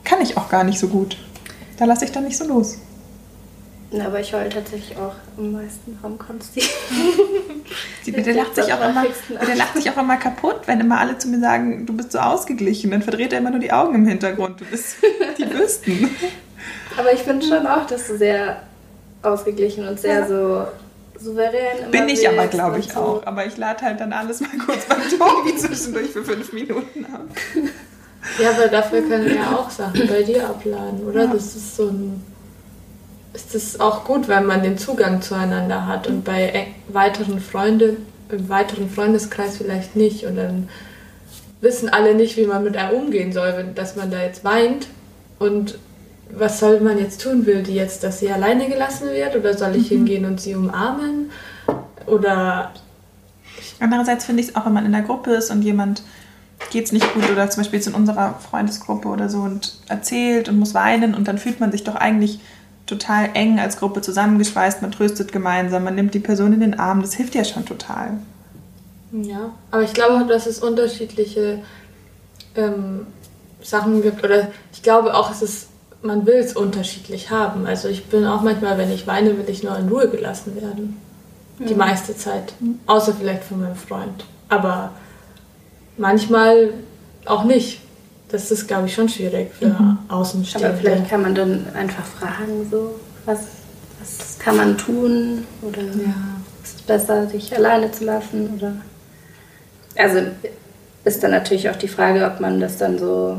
[0.06, 1.18] Kann ich auch gar nicht so gut.
[1.78, 2.80] Da lasse ich dann nicht so los.
[3.92, 6.62] Ja, aber ich heule tatsächlich auch am meisten vom Konsti.
[8.04, 9.04] Sie, bitte, lacht sich auch immer,
[9.40, 12.20] bitte lacht sich auch immer kaputt, wenn immer alle zu mir sagen, du bist so
[12.20, 12.92] ausgeglichen.
[12.92, 14.62] Dann verdreht er immer nur die Augen im Hintergrund.
[14.62, 14.98] Du bist
[15.40, 16.10] die Bürsten.
[16.98, 18.62] Aber ich finde schon auch, dass du sehr
[19.24, 20.28] ausgeglichen und sehr Ja.
[20.28, 20.68] so
[21.20, 23.00] souverän immer Bin ich aber, glaube ich, so.
[23.00, 23.26] auch.
[23.26, 27.22] Aber ich lade halt dann alles mal kurz beim Tobi zwischendurch für fünf Minuten ab.
[28.38, 31.24] Ja, aber dafür können ja auch Sachen bei dir abladen, oder?
[31.24, 31.34] Ja.
[31.34, 32.22] Das ist so ein.
[33.34, 37.98] Ist es auch gut, wenn man den Zugang zueinander hat und bei eng- weiteren Freunden,
[38.30, 40.26] im weiteren Freundeskreis vielleicht nicht.
[40.26, 40.68] Und dann
[41.62, 44.88] wissen alle nicht, wie man mit einem umgehen soll, wenn, dass man da jetzt weint.
[45.38, 45.78] Und
[46.32, 47.46] was soll man jetzt tun?
[47.46, 49.36] Will die jetzt, dass sie alleine gelassen wird?
[49.36, 51.32] Oder soll ich hingehen und sie umarmen?
[52.08, 52.72] Oder
[53.80, 56.04] Andererseits finde ich es auch, wenn man in der Gruppe ist und jemand
[56.72, 60.50] geht es nicht gut oder zum Beispiel jetzt in unserer Freundesgruppe oder so und erzählt
[60.50, 62.40] und muss weinen und dann fühlt man sich doch eigentlich
[62.90, 67.02] total eng als Gruppe zusammengeschweißt, man tröstet gemeinsam, man nimmt die Person in den Arm,
[67.02, 68.18] das hilft ja schon total.
[69.12, 71.60] Ja, aber ich glaube, dass es unterschiedliche
[72.56, 73.08] ähm,
[73.62, 74.24] Sachen gibt.
[74.24, 75.68] Oder ich glaube auch, es ist,
[76.02, 77.66] man will es unterschiedlich haben.
[77.66, 80.98] Also ich bin auch manchmal, wenn ich weine, will ich nur in Ruhe gelassen werden.
[81.60, 82.54] Die meiste Zeit.
[82.86, 84.24] Außer vielleicht von meinem Freund.
[84.48, 84.92] Aber
[85.98, 86.74] manchmal
[87.26, 87.82] auch nicht.
[88.30, 90.70] Das ist, glaube ich, schon schwierig für Außenstehende.
[90.70, 93.40] Aber vielleicht kann man dann einfach fragen, so, was,
[94.00, 95.46] was kann man tun?
[95.64, 96.14] Oder ja.
[96.64, 98.54] ist es besser, dich alleine zu lassen?
[98.56, 98.74] Oder
[99.96, 100.20] also
[101.04, 103.38] ist dann natürlich auch die Frage, ob man das dann so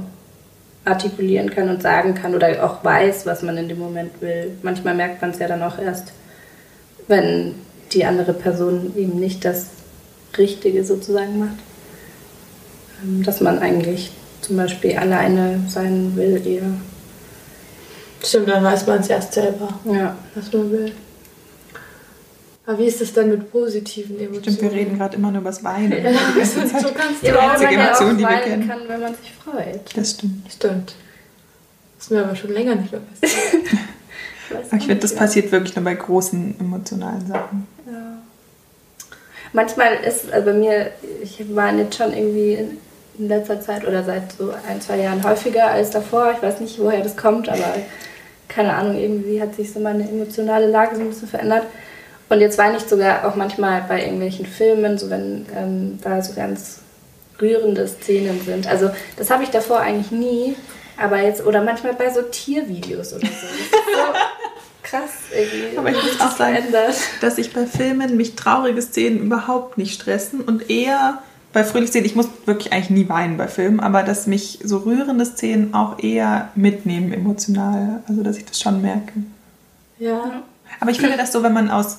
[0.84, 4.56] artikulieren kann und sagen kann oder auch weiß, was man in dem Moment will.
[4.62, 6.12] Manchmal merkt man es ja dann auch erst,
[7.06, 7.54] wenn
[7.92, 9.66] die andere Person eben nicht das
[10.38, 11.58] Richtige sozusagen macht.
[13.02, 16.62] Ähm, Dass man eigentlich zum Beispiel alleine sein will eher.
[18.22, 20.16] Stimmt, dann weiß man es erst selber, Ja.
[20.34, 20.92] was man will.
[22.66, 24.42] Aber wie ist es denn mit positiven Emotionen?
[24.42, 25.92] Stimmt, wir reden gerade immer nur über das Weinen.
[26.04, 27.50] Ja, Das ist so halt- kannst Ja, du weil auch.
[27.52, 28.68] einzige man ja Emotion, die wir weinen kennen.
[28.68, 29.96] kann, wenn man sich freut.
[29.96, 30.52] Das stimmt.
[30.52, 30.94] Stimmt.
[31.98, 33.64] Ist mir aber schon länger nicht mehr passiert.
[34.50, 37.68] Ich, ich finde, das passiert wirklich nur bei großen emotionalen Sachen.
[37.86, 38.18] Ja.
[39.52, 40.90] Manchmal ist, also bei mir,
[41.22, 42.58] ich war jetzt schon irgendwie
[43.18, 46.32] in, letzter Zeit oder seit so ein, zwei Jahren häufiger als davor.
[46.36, 47.74] Ich weiß nicht, woher das kommt, aber
[48.48, 51.64] keine Ahnung, irgendwie hat sich so meine emotionale Lage so ein bisschen verändert.
[52.28, 56.32] Und jetzt weine ich sogar auch manchmal bei irgendwelchen Filmen, so wenn ähm, da so
[56.34, 56.80] ganz
[57.40, 58.66] rührende Szenen sind.
[58.66, 60.56] Also das habe ich davor eigentlich nie,
[60.96, 63.46] aber jetzt, oder manchmal bei so Tiervideos oder so.
[63.46, 63.98] So
[64.82, 65.78] krass irgendwie.
[65.78, 66.64] Aber ich muss auch sagen,
[67.20, 72.14] dass ich bei Filmen mich traurige Szenen überhaupt nicht stressen und eher bei Fröhlichszenen, ich
[72.14, 76.48] muss wirklich eigentlich nie weinen bei Filmen, aber dass mich so rührende Szenen auch eher
[76.54, 79.12] mitnehmen emotional, also dass ich das schon merke.
[79.98, 80.42] Ja.
[80.80, 81.98] Aber ich finde das so, wenn man aus,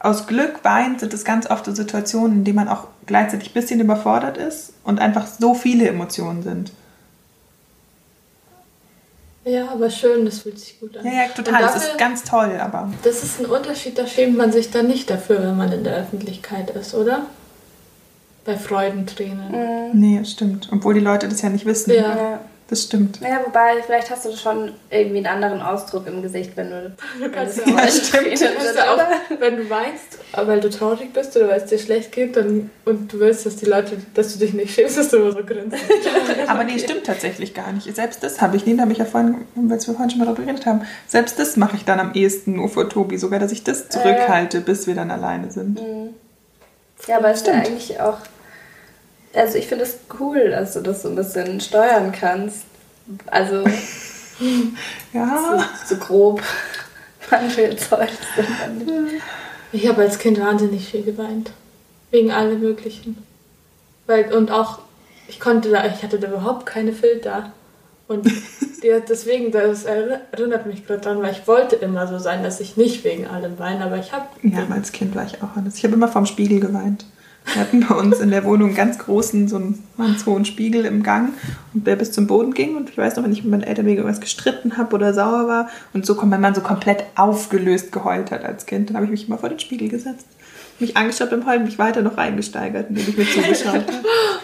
[0.00, 3.54] aus Glück weint, sind es ganz oft so Situationen, in denen man auch gleichzeitig ein
[3.54, 6.72] bisschen überfordert ist und einfach so viele Emotionen sind.
[9.44, 11.04] Ja, aber schön, das fühlt sich gut an.
[11.04, 11.54] Ja, ja, total.
[11.54, 14.70] Und Das dafür- ist ganz toll, aber Das ist ein Unterschied, da schämt man sich
[14.70, 17.22] dann nicht dafür, wenn man in der Öffentlichkeit ist, oder?
[18.44, 19.90] Bei Freudentränen.
[19.92, 20.68] nee, das stimmt.
[20.72, 21.92] Obwohl die Leute das ja nicht wissen.
[21.92, 22.16] Ja.
[22.16, 22.40] Ja.
[22.72, 23.20] Das stimmt.
[23.20, 26.96] Ja, wobei, vielleicht hast du schon irgendwie einen anderen Ausdruck im Gesicht, wenn du.
[27.20, 31.48] Du kannst wenn ja kannst ja auch, wenn du weinst, weil du traurig bist oder
[31.48, 34.54] weil es dir schlecht geht dann, und du willst, dass die Leute, dass du dich
[34.54, 35.76] nicht schämst, dass du immer so grinst.
[36.46, 37.94] Aber nee, stimmt tatsächlich gar nicht.
[37.94, 40.24] Selbst das habe ich, nee, da habe ich ja vorhin, weil wir vorhin schon mal
[40.24, 43.52] darüber geredet haben, selbst das mache ich dann am ehesten nur vor Tobi, sogar, dass
[43.52, 45.78] ich das zurückhalte, bis wir dann alleine sind.
[47.06, 47.66] Ja, aber es ist ja Stimmt.
[47.66, 48.16] eigentlich auch.
[49.34, 52.64] Also, ich finde es cool, dass du das so ein bisschen steuern kannst.
[53.26, 53.64] Also,
[55.12, 56.42] Ja, so, so grob.
[57.30, 59.22] Wann du jetzt heulst und wann nicht.
[59.72, 61.52] Ich habe als Kind wahnsinnig viel geweint.
[62.10, 63.24] Wegen allem Möglichen.
[64.06, 64.80] Weil, und auch,
[65.28, 67.52] ich konnte da, ich hatte da überhaupt keine Filter.
[68.06, 68.26] Und
[68.82, 72.76] die, deswegen, das erinnert mich gerade dran, weil ich wollte immer so sein, dass ich
[72.76, 74.26] nicht wegen allem weine, aber ich habe.
[74.42, 75.76] ja, aber als Kind war ich auch anders.
[75.76, 77.06] Ich habe immer vorm Spiegel geweint.
[77.44, 80.84] Wir hatten bei uns in der Wohnung einen ganz großen, so einen ganz hohen Spiegel
[80.84, 81.30] im Gang,
[81.74, 82.76] und der bis zum Boden ging.
[82.76, 85.48] Und ich weiß noch, wenn ich mit meinen Eltern wegen irgendwas gestritten habe oder sauer
[85.48, 89.06] war und so kommt mein Mann so komplett aufgelöst geheult hat als Kind, dann habe
[89.06, 90.26] ich mich immer vor den Spiegel gesetzt.
[90.82, 93.84] mich angeschaut beim Heulen, mich weiter noch reingesteigert, indem ich mir zugeschaut habe.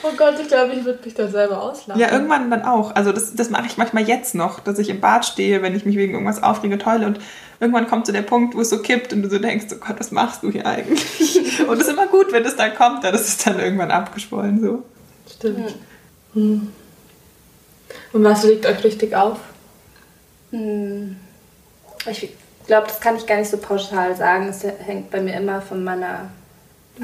[0.03, 2.01] Oh Gott, ich glaube, ich würde mich da selber auslachen.
[2.01, 2.95] Ja, irgendwann dann auch.
[2.95, 5.85] Also das, das mache ich manchmal jetzt noch, dass ich im Bad stehe, wenn ich
[5.85, 7.19] mich wegen irgendwas aufrege und heule und
[7.61, 9.99] irgendwann kommt so der Punkt, wo es so kippt und du so denkst, oh Gott,
[9.99, 11.61] was machst du hier eigentlich?
[11.69, 14.61] Und es ist immer gut, wenn es dann kommt, dann ist es dann irgendwann abgeschwollen
[14.61, 14.85] so.
[15.29, 15.75] Stimmt.
[16.35, 16.73] Hm.
[18.13, 19.39] Und was liegt euch richtig auf?
[20.51, 21.17] Hm.
[22.07, 22.31] Ich
[22.67, 24.49] glaube, das kann ich gar nicht so pauschal sagen.
[24.49, 26.31] Es hängt bei mir immer von meiner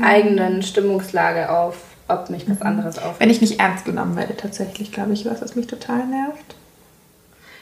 [0.01, 1.77] eigenen Stimmungslage auf,
[2.09, 3.21] ob mich was anderes aufregt.
[3.21, 6.55] Wenn ich nicht ernst genommen werde, tatsächlich, glaube ich, was, was mich total nervt.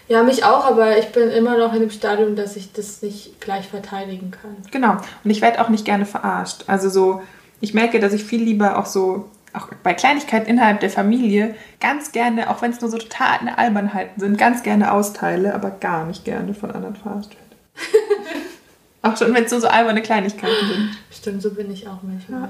[0.08, 3.40] Ja, mich auch, aber ich bin immer noch in dem Stadium, dass ich das nicht
[3.40, 4.56] gleich verteidigen kann.
[4.70, 4.96] Genau.
[5.24, 6.64] Und ich werde auch nicht gerne verarscht.
[6.66, 7.22] Also so,
[7.60, 12.12] ich merke, dass ich viel lieber auch so, auch bei Kleinigkeiten innerhalb der Familie, ganz
[12.12, 16.04] gerne, auch wenn es nur so total eine Albernheiten sind, ganz gerne austeile, aber gar
[16.06, 18.22] nicht gerne von anderen verarscht werde.
[19.02, 20.90] auch schon, wenn es nur so alberne Kleinigkeiten sind.
[21.10, 22.48] Stimmt, so bin ich auch manchmal.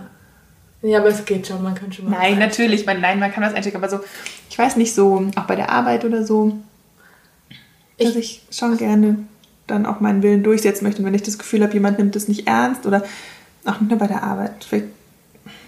[0.83, 2.19] Ja, aber es geht schon, man kann schon mal.
[2.19, 4.01] Nein, natürlich, man, nein, man kann das einstecken, aber so,
[4.51, 6.59] ich weiß nicht, so, auch bei der Arbeit oder so,
[7.99, 9.19] dass ich schon gerne
[9.67, 11.01] dann auch meinen Willen durchsetzen möchte.
[11.01, 13.05] Und wenn ich das Gefühl habe, jemand nimmt das nicht ernst oder
[13.65, 14.87] auch nicht nur bei der Arbeit, vielleicht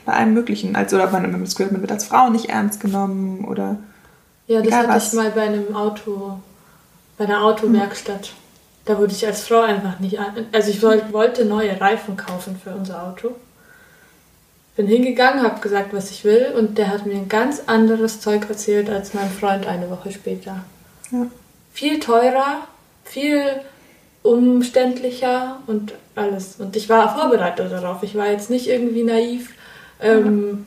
[0.05, 3.45] bei allem Möglichen, als oder man, das Gefühl man wird als Frau nicht ernst genommen
[3.45, 3.79] oder
[4.47, 5.09] Ja, das hatte was.
[5.09, 6.39] ich mal bei einem Auto,
[7.17, 8.33] bei einer Autowerkstatt.
[8.85, 10.19] Da wurde ich als Frau einfach nicht.
[10.53, 13.31] Also ich wollte, wollte neue Reifen kaufen für unser Auto.
[14.77, 18.47] Bin hingegangen, habe gesagt, was ich will und der hat mir ein ganz anderes Zeug
[18.49, 20.65] erzählt als mein Freund eine Woche später.
[21.13, 21.27] ja.
[21.75, 22.67] Viel teurer,
[23.05, 23.43] viel
[24.23, 26.57] umständlicher und alles.
[26.59, 28.03] Und ich war vorbereitet darauf.
[28.03, 29.51] Ich war jetzt nicht irgendwie naiv
[30.01, 30.67] ähm,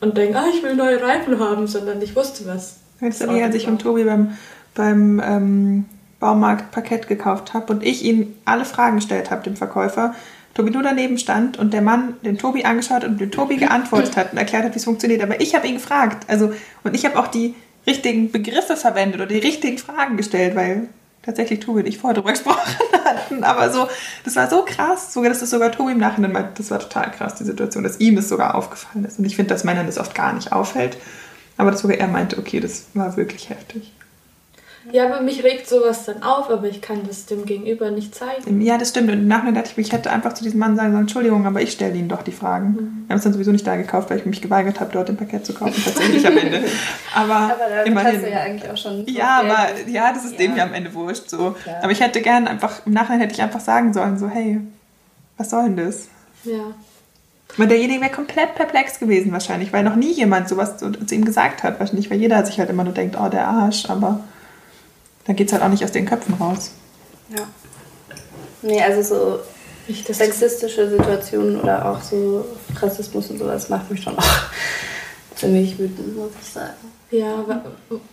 [0.00, 2.78] und denke, ah, ich will neue Reifen haben, sondern ich wusste was.
[3.00, 3.80] Als das ich, als ich braucht.
[3.80, 4.36] Tobi beim,
[4.74, 5.84] beim ähm,
[6.20, 10.14] Baumarkt Parkett gekauft habe und ich ihm alle Fragen gestellt habe, dem Verkäufer,
[10.54, 14.32] Tobi nur daneben stand und der Mann den Tobi angeschaut und den Tobi geantwortet hat
[14.32, 15.22] und erklärt hat, wie es funktioniert.
[15.22, 16.26] Aber ich habe ihn gefragt.
[16.28, 16.52] Also,
[16.84, 17.54] und ich habe auch die
[17.86, 20.88] richtigen Begriffe verwendet oder die richtigen Fragen gestellt, weil
[21.22, 23.44] tatsächlich Tobi und ich vorher drüber gesprochen hatten.
[23.44, 23.88] Aber so,
[24.24, 27.10] das war so krass, sogar, dass das sogar Tobi im Nachhinein meint, das war total
[27.10, 29.18] krass, die Situation, dass ihm es sogar aufgefallen ist.
[29.18, 30.96] Und ich finde, dass Männern das oft gar nicht auffällt.
[31.56, 33.92] Aber dass sogar er meinte, okay, das war wirklich heftig.
[34.92, 38.60] Ja, aber mich regt sowas dann auf, aber ich kann das dem Gegenüber nicht zeigen.
[38.60, 39.08] Ja, das stimmt.
[39.10, 41.46] Und im Nachhinein dachte ich mir, ich hätte einfach zu diesem Mann sagen sollen, Entschuldigung,
[41.46, 42.74] aber ich stelle Ihnen doch die Fragen.
[43.06, 45.16] Wir haben es dann sowieso nicht da gekauft, weil ich mich geweigert habe, dort ein
[45.16, 46.62] Paket zu kaufen, tatsächlich am Ende.
[47.14, 48.12] Aber, Aber immerhin.
[48.16, 49.06] hast du ja eigentlich auch schon.
[49.06, 50.38] ja, aber ja, das ist Ja.
[50.38, 51.30] dem ja am Ende wurscht.
[51.30, 51.52] So.
[51.62, 51.76] Klar.
[51.82, 54.60] Aber ich hätte gern einfach, im Nachhinein hätte ich einfach sagen sollen, so, hey,
[55.38, 56.08] was soll denn das?
[56.44, 56.72] Ja.
[57.56, 61.24] Weil derjenige wäre komplett perplex gewesen wahrscheinlich, weil noch nie jemand sowas zu, zu ihm
[61.24, 61.78] gesagt hat.
[61.78, 64.20] Wahrscheinlich, weil jeder sich halt immer nur denkt, oh, der Arsch, aber
[65.24, 66.72] dann geht es halt auch nicht aus den Köpfen raus.
[67.30, 67.46] Ja.
[68.62, 69.40] Nee, also so
[69.86, 72.44] Ich das sexistische Situationen oder auch so
[72.80, 74.24] Rassismus und sowas macht mich schon auch
[75.36, 76.72] ziemlich wütend, muss ich sagen.
[77.10, 77.62] Ja,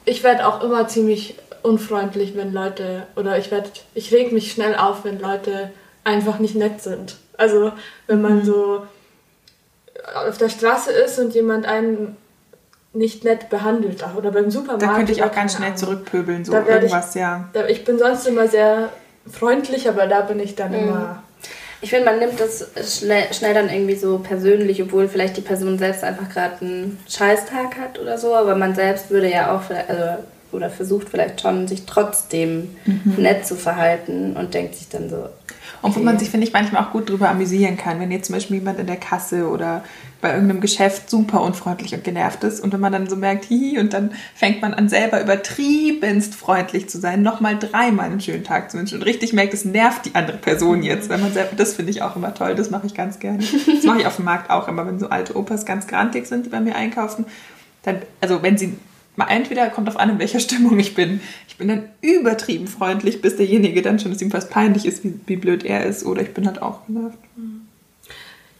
[0.05, 4.75] ich werde auch immer ziemlich unfreundlich, wenn Leute, oder ich werde, ich reg mich schnell
[4.75, 5.71] auf, wenn Leute
[6.03, 7.17] einfach nicht nett sind.
[7.37, 7.71] Also,
[8.07, 8.85] wenn man so
[10.27, 12.17] auf der Straße ist und jemand einen
[12.93, 14.83] nicht nett behandelt, auch- oder beim Supermarkt.
[14.83, 17.49] Da könnte ich auch ganz schnell zurückpöbeln, so Da werde ich- irgendwas, ja.
[17.53, 18.89] Da- Ich bin sonst immer sehr
[19.31, 20.77] freundlich, aber da bin ich dann Mhm.
[20.89, 21.23] immer.
[21.83, 22.67] Ich finde, man nimmt das
[22.99, 27.77] schnell, schnell dann irgendwie so persönlich, obwohl vielleicht die Person selbst einfach gerade einen Scheißtag
[27.79, 30.03] hat oder so, aber man selbst würde ja auch vielleicht, also,
[30.51, 32.75] oder versucht vielleicht schon, sich trotzdem
[33.17, 35.27] nett zu verhalten und denkt sich dann so,
[35.81, 38.35] Und wo man sich, finde ich, manchmal auch gut drüber amüsieren kann, wenn jetzt zum
[38.35, 39.83] Beispiel jemand in der Kasse oder
[40.21, 43.79] bei irgendeinem Geschäft super unfreundlich und genervt ist und wenn man dann so merkt, hihi,
[43.79, 48.71] und dann fängt man an, selber übertriebenst freundlich zu sein, nochmal dreimal einen schönen Tag
[48.71, 51.73] zu wünschen und richtig merkt, es nervt die andere Person jetzt, wenn man selber, das
[51.73, 53.43] finde ich auch immer toll, das mache ich ganz gerne.
[53.65, 56.45] Das mache ich auf dem Markt auch immer, wenn so alte Opas ganz grantig sind,
[56.45, 57.25] die bei mir einkaufen,
[57.83, 58.73] dann, also wenn sie
[59.15, 61.19] mal entweder kommt auf an, in welcher Stimmung ich bin.
[61.47, 65.19] Ich bin dann übertrieben freundlich, bis derjenige dann schon, dass ihm fast peinlich ist, wie,
[65.25, 67.17] wie blöd er ist, oder ich bin halt auch genervt.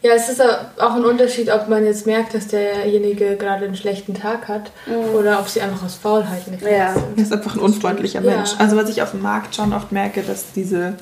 [0.04, 4.16] Ja, es ist auch ein Unterschied, ob man jetzt merkt, dass derjenige gerade einen schlechten
[4.16, 4.72] Tag hat
[5.14, 6.94] oder ob sie einfach aus Faulheit nicht Ja.
[6.94, 7.04] sind.
[7.18, 8.36] Er ist einfach ein unfreundlicher Ja.
[8.38, 8.50] Mensch.
[8.58, 10.94] Also was ich auf dem Markt schon oft merke, dass diese,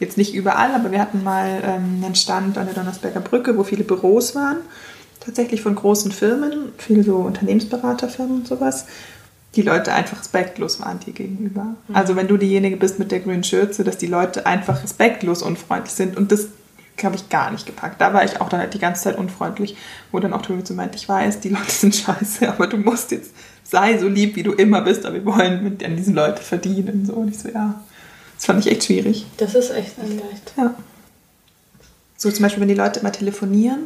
[0.00, 3.62] jetzt nicht überall, aber wir hatten mal ähm, einen Stand an der Donnersberger Brücke, wo
[3.62, 4.56] viele Büros waren,
[5.24, 8.86] tatsächlich von großen Firmen, viele so Unternehmensberaterfirmen und sowas,
[9.54, 11.74] die Leute einfach respektlos waren dir gegenüber.
[11.92, 15.92] Also wenn du diejenige bist mit der grünen Schürze, dass die Leute einfach respektlos unfreundlich
[15.94, 16.46] sind und das
[17.06, 18.00] habe ich gar nicht gepackt.
[18.00, 19.76] Da war ich auch dann halt die ganze Zeit unfreundlich,
[20.12, 23.10] wo dann auch Tobi so meint, ich weiß, die Leute sind scheiße, aber du musst
[23.10, 23.32] jetzt,
[23.64, 27.04] sei so lieb, wie du immer bist, aber wir wollen mit an diesen Leuten verdienen.
[27.06, 27.14] So.
[27.14, 27.80] Und ich so, ja,
[28.36, 29.26] das fand ich echt schwierig.
[29.36, 30.52] Das ist echt nicht leicht.
[30.56, 30.74] Ja.
[32.16, 33.84] So zum Beispiel, wenn die Leute immer telefonieren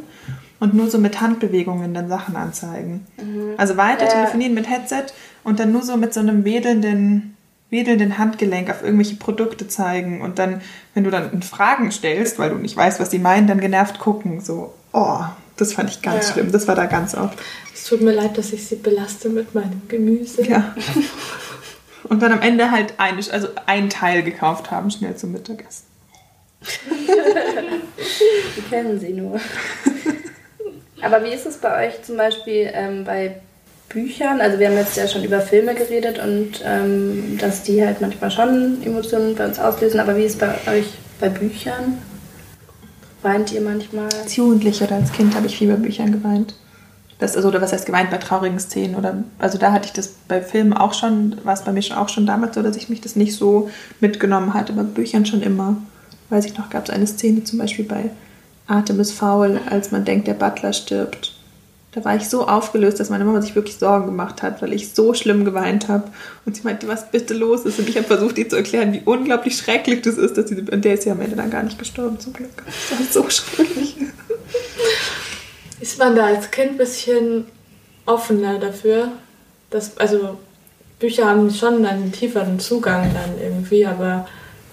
[0.59, 3.05] und nur so mit Handbewegungen dann Sachen anzeigen.
[3.57, 4.11] Also weiter Ja.
[4.11, 5.05] telefonieren mit Headset
[5.43, 7.34] und dann nur so mit so einem wedelnden,
[7.75, 10.61] wedelnden Handgelenk auf irgendwelche Produkte zeigen und dann,
[10.93, 14.39] wenn du dann Fragen stellst, weil du nicht weißt, was die meinen, dann genervt gucken.
[14.41, 15.19] So, oh,
[15.57, 16.33] das fand ich ganz Ja.
[16.33, 16.51] schlimm.
[16.51, 17.37] Das war da ganz oft.
[17.73, 20.43] Es tut mir leid, dass ich sie belaste mit meinem Gemüse.
[20.47, 20.73] Ja.
[22.09, 25.85] Und dann am Ende halt eine, also ein Teil gekauft haben, schnell zum Mittagessen.
[28.57, 29.39] Die kennen sie nur.
[31.01, 33.41] Aber wie ist es bei euch zum Beispiel ähm, bei
[33.89, 34.41] Büchern?
[34.41, 38.31] Also wir haben jetzt ja schon über Filme geredet und ähm, dass die halt manchmal
[38.31, 39.99] schon Emotionen bei uns auslösen.
[39.99, 40.87] Aber wie ist es bei euch
[41.19, 41.99] bei Büchern?
[43.21, 44.09] Weint ihr manchmal?
[44.21, 46.55] Als Jugendliche oder als Kind habe ich viel bei Büchern geweint.
[47.17, 48.95] Das, also, oder was heißt geweint bei traurigen Szenen?
[48.95, 51.97] Oder, also da hatte ich das bei Filmen auch schon, war es bei mir schon
[51.97, 53.69] auch schon damals so, dass ich mich das nicht so
[54.01, 55.77] mitgenommen hatte, bei Büchern schon immer.
[56.29, 58.09] Weiß ich noch, gab es eine Szene zum Beispiel bei
[58.67, 61.34] Artemis Fowl, als man denkt, der Butler stirbt.
[61.95, 64.93] Da war ich so aufgelöst, dass meine Mama sich wirklich Sorgen gemacht hat, weil ich
[64.93, 66.03] so schlimm geweint habe.
[66.45, 67.79] Und sie meinte, was bitte los ist.
[67.79, 70.83] Und ich habe versucht, ihr zu erklären, wie unglaublich schrecklich das ist, dass sie, und
[70.83, 72.49] der ist ja am Ende dann gar nicht gestorben, zum Glück.
[72.89, 73.95] Das war so schrecklich.
[75.79, 77.45] Ist man da als Kind ein bisschen
[78.05, 79.13] offener dafür?
[79.69, 80.37] Dass, also
[80.99, 84.27] Bücher haben schon einen tieferen Zugang dann irgendwie, aber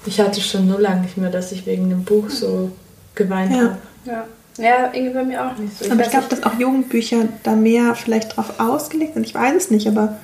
[0.06, 2.72] ich hatte schon so lange nicht mehr, dass ich wegen dem Buch so
[3.14, 3.58] geweint Ja.
[3.62, 3.78] habe.
[4.06, 4.24] Ja.
[4.58, 5.90] Ja, irgendwie bei mir auch nicht so.
[5.90, 9.24] Aber ich glaube, dass auch Jugendbücher da mehr vielleicht drauf ausgelegt sind.
[9.24, 10.18] Ich weiß es nicht, aber.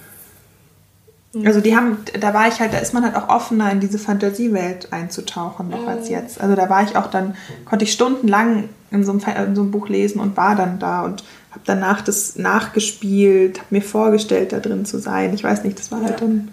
[1.45, 3.99] Also die haben, da war ich halt, da ist man halt auch offener in diese
[3.99, 6.41] Fantasiewelt einzutauchen noch als jetzt.
[6.41, 7.37] Also da war ich auch dann,
[7.67, 11.03] konnte ich stundenlang in so einem, in so einem Buch lesen und war dann da
[11.03, 15.35] und habe danach das nachgespielt, habe mir vorgestellt, da drin zu sein.
[15.35, 16.49] Ich weiß nicht, das war halt dann.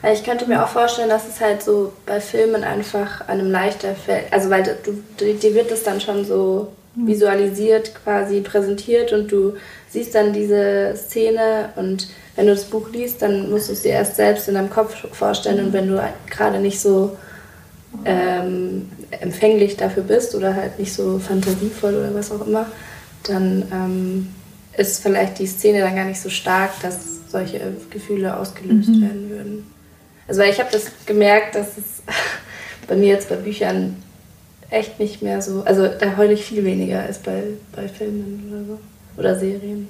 [0.00, 3.94] Also ich könnte mir auch vorstellen, dass es halt so bei Filmen einfach einem leichter
[3.94, 4.32] fällt.
[4.32, 4.76] Also weil du,
[5.18, 9.54] du, dir wird es dann schon so visualisiert quasi präsentiert und du
[9.88, 13.92] siehst dann diese Szene und wenn du das Buch liest, dann musst du es dir
[13.92, 17.16] erst selbst in deinem Kopf vorstellen und wenn du gerade nicht so
[18.04, 22.66] ähm, empfänglich dafür bist oder halt nicht so fantasievoll oder was auch immer,
[23.24, 24.28] dann ähm,
[24.76, 29.66] ist vielleicht die Szene dann gar nicht so stark, dass solche Gefühle ausgelöst werden würden.
[30.26, 32.02] Also ich habe das gemerkt, dass es
[32.88, 33.96] bei mir jetzt bei Büchern
[34.70, 37.42] echt nicht mehr so, also da heule ich viel weniger als bei,
[37.74, 38.80] bei Filmen oder so.
[39.16, 39.88] Oder Serien.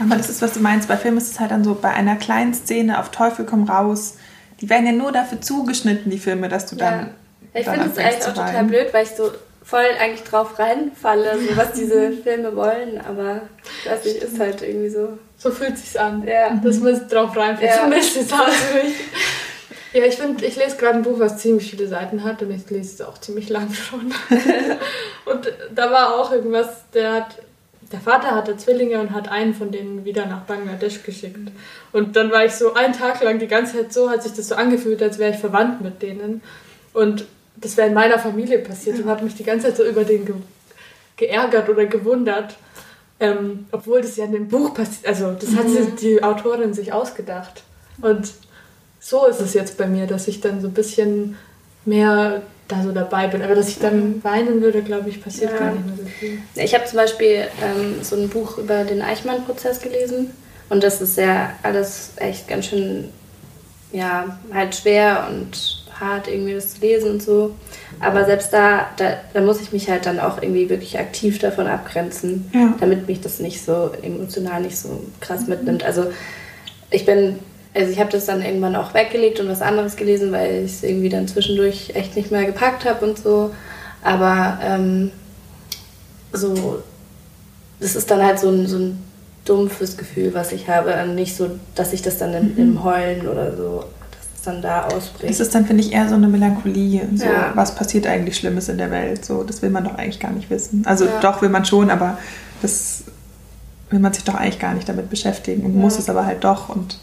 [0.00, 0.88] Aber das ist, was du meinst.
[0.88, 4.16] Bei Filmen ist es halt dann so, bei einer kleinen Szene auf Teufel komm raus.
[4.60, 6.98] Die werden ja nur dafür zugeschnitten, die Filme, dass du dann.
[7.00, 7.60] Ja.
[7.60, 9.30] Ich dann finde es eigentlich auch total blöd, weil ich so
[9.62, 13.42] voll eigentlich drauf reinfalle, so was diese Filme wollen, aber
[13.84, 15.18] das ist halt irgendwie so.
[15.38, 16.26] So fühlt sich's an.
[16.26, 16.54] Ja.
[16.62, 17.70] Dass man drauf reinfällt.
[17.70, 17.82] Ja.
[17.82, 18.94] Zumindest ist das für mich.
[19.94, 22.68] Ja, ich finde, ich lese gerade ein Buch, was ziemlich viele Seiten hat und ich
[22.68, 24.12] lese es auch ziemlich lang schon.
[25.24, 27.38] und da war auch irgendwas, der hat,
[27.92, 31.38] der Vater hatte Zwillinge und hat einen von denen wieder nach Bangladesch geschickt.
[31.92, 34.48] Und dann war ich so einen Tag lang die ganze Zeit so, hat sich das
[34.48, 36.42] so angefühlt, als wäre ich verwandt mit denen.
[36.92, 40.02] Und das wäre in meiner Familie passiert und habe mich die ganze Zeit so über
[40.02, 40.34] den ge
[41.16, 42.56] geärgert oder gewundert.
[43.20, 46.92] Ähm, obwohl das ja in dem Buch passiert, also das hat sich die Autorin sich
[46.92, 47.62] ausgedacht.
[48.02, 48.32] Und
[49.06, 51.36] so ist es jetzt bei mir, dass ich dann so ein bisschen
[51.84, 53.42] mehr da so dabei bin.
[53.42, 55.58] Aber dass ich dann weinen würde, glaube ich, passiert Ja.
[55.58, 56.38] gar nicht mehr so viel.
[56.54, 60.30] Ich habe zum Beispiel ähm, so ein Buch über den Eichmann-Prozess gelesen
[60.70, 63.10] und das ist ja alles echt ganz schön,
[63.92, 67.54] ja, halt schwer und hart irgendwie das zu lesen und so.
[68.00, 71.66] Aber selbst da, da, da muss ich mich halt dann auch irgendwie wirklich aktiv davon
[71.66, 72.72] abgrenzen, Ja.
[72.80, 75.84] damit mich das nicht so emotional nicht so krass mitnimmt.
[75.84, 76.06] Also
[76.90, 77.38] ich bin,
[77.74, 80.82] also ich habe das dann irgendwann auch weggelegt und was anderes gelesen, weil ich es
[80.84, 83.50] irgendwie dann zwischendurch echt nicht mehr gepackt habe und so.
[84.02, 85.10] Aber ähm,
[86.32, 86.82] so,
[87.80, 89.02] das ist dann halt so ein, so ein
[89.44, 90.94] dumpfes Gefühl, was ich habe.
[91.02, 94.62] Und nicht so, dass ich das dann in, im Heulen oder so, dass es dann
[94.62, 95.30] da ausbricht.
[95.32, 97.08] Das ist dann, finde ich, eher so eine Melancholie.
[97.16, 97.52] So, Ja.
[97.54, 99.24] was passiert eigentlich Schlimmes in der Welt?
[99.24, 100.82] So, das will man doch eigentlich gar nicht wissen.
[100.86, 101.20] Also Ja.
[101.20, 102.18] doch will man schon, aber
[102.62, 103.04] das
[103.90, 105.80] will man sich doch eigentlich gar nicht damit beschäftigen und Ja.
[105.80, 106.68] muss es aber halt doch.
[106.68, 106.98] Und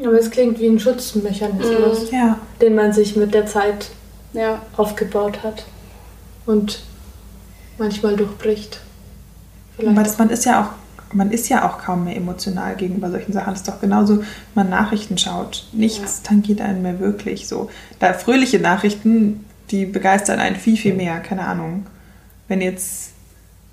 [0.00, 3.90] Aber es klingt wie ein Schutzmechanismus, ja, den man sich mit der Zeit
[4.32, 4.62] ja.
[4.76, 5.64] aufgebaut hat
[6.46, 6.82] und
[7.78, 8.80] manchmal durchbricht.
[9.78, 10.68] aber das, man ist ja auch
[11.12, 13.50] man ist ja auch kaum mehr emotional gegenüber solchen Sachen.
[13.50, 15.66] Das ist doch genauso, wenn man Nachrichten schaut.
[15.72, 17.70] Nichts tangiert einen mehr wirklich so.
[17.98, 21.20] Da fröhliche Nachrichten, die begeistern einen viel, viel mehr.
[21.20, 21.86] Keine Ahnung.
[22.46, 23.12] Wenn jetzt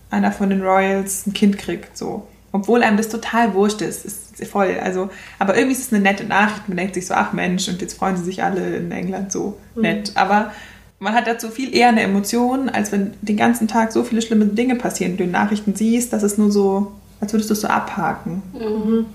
[0.10, 2.28] einer von den Royals ein Kind kriegt, so.
[2.56, 4.06] Obwohl einem das total wurscht ist.
[4.06, 4.78] Ist voll.
[4.82, 6.70] Also, aber irgendwie ist es eine nette Nachricht.
[6.70, 9.58] Man denkt sich so, ach Mensch, und jetzt freuen sie sich alle in England so
[9.76, 10.14] nett.
[10.16, 10.54] Aber
[10.98, 14.46] man hat dazu viel eher eine Emotion, als wenn den ganzen Tag so viele schlimme
[14.46, 15.18] Dinge passieren.
[15.18, 18.42] Du in Nachrichten siehst, dass es nur so, als würdest du es so abhaken.
[18.54, 19.06] Mhm.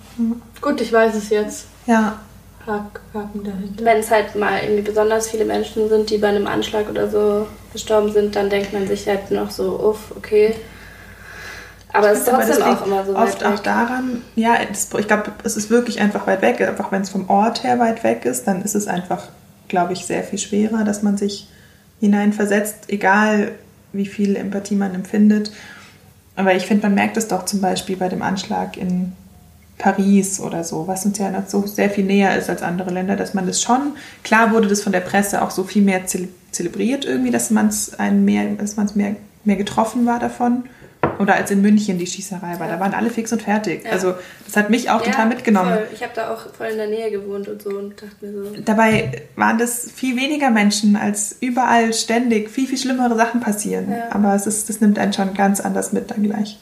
[0.61, 1.65] Gut, ich weiß es jetzt.
[1.87, 2.21] Ja.
[2.67, 3.85] Hack, Haken dahinter.
[3.87, 7.47] Wenn es halt mal irgendwie besonders viele Menschen sind, die bei einem Anschlag oder so
[7.73, 10.55] gestorben sind, dann denkt man sich halt noch so, uff, okay.
[11.93, 15.71] Aber es ist trotzdem auch immer so oft auch daran, ja, ich glaube, es ist
[15.71, 16.61] wirklich einfach weit weg.
[16.61, 19.29] Einfach wenn es vom Ort her weit weg ist, dann ist es einfach,
[19.69, 21.49] glaube ich, sehr viel schwerer, dass man sich
[22.01, 23.53] hineinversetzt, egal
[23.93, 25.53] wie viel Empathie man empfindet.
[26.37, 29.13] Aber ich finde, man merkt es doch zum Beispiel bei dem Anschlag in
[29.79, 33.17] Paris oder so, was uns ja noch so sehr viel näher ist als andere Länder,
[33.17, 36.29] dass man das schon, klar wurde das von der Presse auch so viel mehr zele
[36.53, 39.15] zelebriert irgendwie, dass man es mehr, dass mehr,
[39.45, 40.65] mehr getroffen war davon.
[41.21, 42.75] Oder als in München die Schießerei war, Ja.
[42.75, 43.85] da waren alle fix und fertig.
[43.85, 43.91] Ja.
[43.93, 44.15] Also
[44.47, 45.75] das hat mich auch Ja, total mitgenommen.
[45.75, 45.89] Voll.
[45.93, 48.57] Ich habe da auch voll in der Nähe gewohnt und so und dachte mir so,
[48.65, 53.93] Dabei waren das viel weniger Menschen, als überall ständig viel, viel schlimmere Sachen passieren.
[54.11, 56.59] Aber es ist, das nimmt einen schon ganz anders mit dann gleich,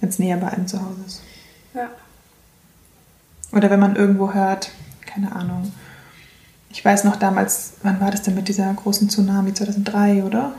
[0.00, 1.22] wenn es näher bei einem zu Hause ist.
[1.74, 1.88] ja.
[3.54, 4.70] Oder wenn man irgendwo hört,
[5.06, 5.72] keine Ahnung.
[6.70, 9.52] Ich weiß noch damals, wann war das denn mit dieser großen Tsunami?
[9.52, 10.52] 2003, oder?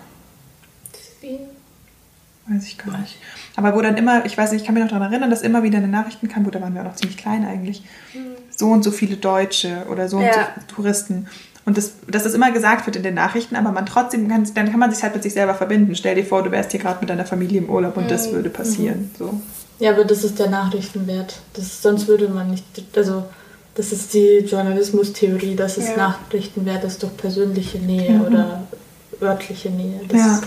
[2.47, 3.15] Weiß ich gar nicht.
[3.55, 5.63] Aber wo dann immer, ich weiß nicht, ich kann mich noch daran erinnern, dass immer
[5.63, 7.83] wieder in den Nachrichten kam, gut, da waren wir auch noch ziemlich klein eigentlich,
[8.55, 10.49] so und so viele Deutsche oder so und Ja.
[10.67, 11.27] so Touristen.
[11.65, 14.69] Und das, dass das immer gesagt wird in den Nachrichten, aber man trotzdem kann, dann
[14.69, 15.95] kann man sich halt mit sich selber verbinden.
[15.95, 18.49] Stell dir vor, du wärst hier gerade mit deiner Familie im Urlaub und das würde
[18.49, 19.09] passieren.
[19.17, 19.39] So.
[19.79, 21.35] Ja, aber das ist der Nachrichtenwert.
[21.53, 22.65] Das, sonst würde man nicht.
[22.97, 23.23] Also,
[23.75, 25.97] das ist die Journalismustheorie, dass es Ja.
[25.97, 28.63] Nachrichtenwert ist durch persönliche Nähe oder
[29.21, 30.01] örtliche Nähe.
[30.09, 30.41] Das Ja.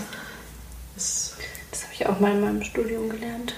[1.97, 3.55] Das ich auch mal in meinem Studium gelernt.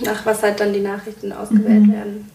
[0.00, 2.30] Nach was halt dann die Nachrichten ausgewählt werden.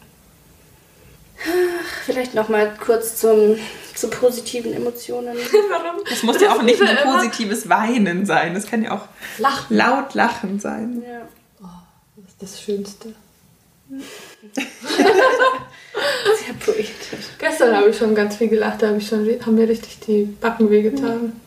[1.43, 3.58] Ach, Vielleicht noch mal kurz zum,
[3.95, 5.36] zu positiven Emotionen.
[5.70, 6.04] Warum?
[6.08, 8.54] Das muss ja auch nicht nur positives Weinen sein.
[8.54, 9.06] Das kann ja auch
[9.39, 9.76] Lachen.
[9.76, 11.02] laut Lachen sein.
[11.08, 11.22] Ja.
[12.16, 13.16] Das ist das Schönste.
[14.54, 14.66] Sehr
[16.64, 17.26] poetisch.
[17.39, 20.26] Gestern habe ich schon ganz viel gelacht, da habe ich schon, haben mir richtig die
[20.39, 21.41] Backen wehgetan.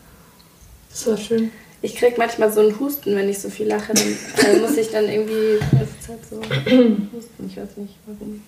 [0.89, 1.51] Das war schön.
[1.83, 3.93] Ich krieg manchmal so einen Husten, wenn ich so viel lache.
[3.93, 6.37] Dann äh, muss ich dann irgendwie die ganze Zeit so
[7.13, 7.45] husten.
[7.45, 8.41] Ich weiß nicht warum.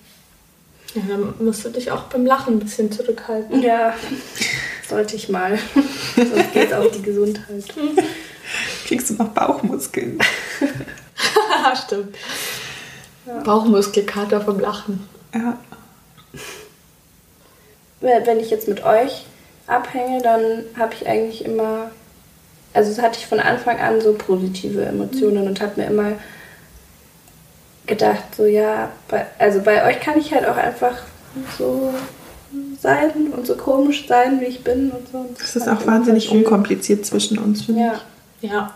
[0.94, 3.60] Ja, dann musst du dich auch beim Lachen ein bisschen zurückhalten.
[3.62, 3.92] Ja,
[4.88, 5.58] sollte ich mal.
[6.16, 7.64] Sonst geht auf die Gesundheit.
[8.86, 10.18] Kriegst du noch Bauchmuskeln?
[11.84, 12.16] Stimmt.
[13.44, 15.06] Bauchmuskelkater vom Lachen.
[15.34, 15.58] Ja.
[18.00, 19.26] Wenn ich jetzt mit euch
[19.66, 21.90] abhänge, dann habe ich eigentlich immer,
[22.76, 26.12] also das hatte ich von Anfang an so positive Emotionen und habe mir immer
[27.86, 30.96] gedacht, so ja, bei, also bei euch kann ich halt auch einfach
[31.58, 31.92] so
[32.80, 35.18] sein und so komisch sein, wie ich bin und so.
[35.18, 36.38] Und Das ist fand auch ich wahnsinnig schön.
[36.38, 38.00] unkompliziert zwischen uns, finde Ja,
[38.40, 38.74] Ja.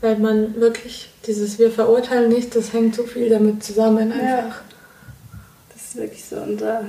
[0.00, 4.16] Weil man wirklich, dieses Wir verurteilen nicht, das hängt so viel damit zusammen Ja.
[4.38, 4.62] einfach.
[5.72, 6.84] das ist wirklich so unser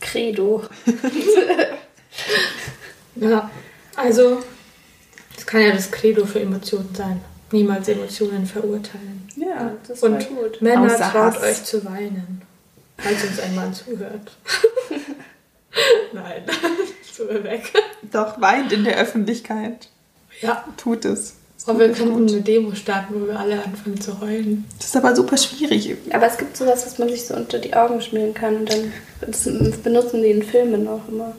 [0.00, 0.62] Credo.
[3.16, 3.50] Ja.
[3.96, 4.44] Also, das
[5.50, 7.20] kann ja das Credo für Emotionen sein.
[7.50, 9.28] Niemals Emotionen verurteilen.
[9.34, 10.62] Ja, das war Und gut.
[10.62, 11.42] Männer, Außer traut Hass.
[11.42, 12.42] euch zu weinen.
[12.98, 14.30] Falls uns ein Mann zuhört.
[16.12, 16.42] Nein,
[17.12, 17.72] so weg.
[18.12, 19.88] Doch, weint in der Öffentlichkeit.
[20.40, 21.34] Ja, Tut es.
[21.66, 24.64] aber wir könnten eine Demo starten, wo wir alle anfangen zu heulen.
[24.78, 25.96] Das ist aber super schwierig.
[26.12, 28.92] Aber es gibt sowas, was man sich so unter die Augen schmieren kann und dann
[29.20, 29.42] das
[29.82, 31.34] benutzen die in Filmen auch immer.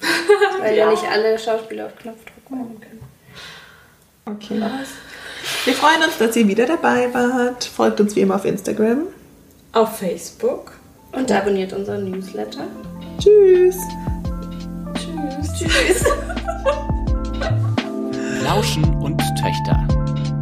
[0.60, 0.90] Weil ja.
[0.90, 3.11] nicht alle Schauspieler auf Knopfdruck weinen können.
[4.24, 4.62] Okay.
[5.64, 7.64] Wir freuen uns, dass ihr wieder dabei wart.
[7.64, 9.02] Folgt uns wie immer auf Instagram.
[9.72, 10.72] Auf Facebook.
[11.12, 12.64] Und abonniert unseren Newsletter.
[13.18, 13.76] Tschüss.
[14.94, 15.52] Tschüss.
[15.58, 16.04] Tschüss.
[18.44, 19.86] Lauschen und Töchter.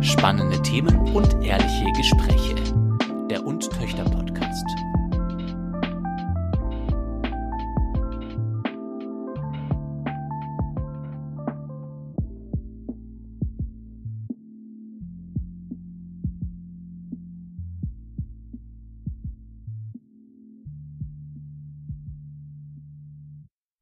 [0.01, 2.55] Spannende Themen und ehrliche Gespräche.
[3.31, 4.20] Der Und Töchter Podcast.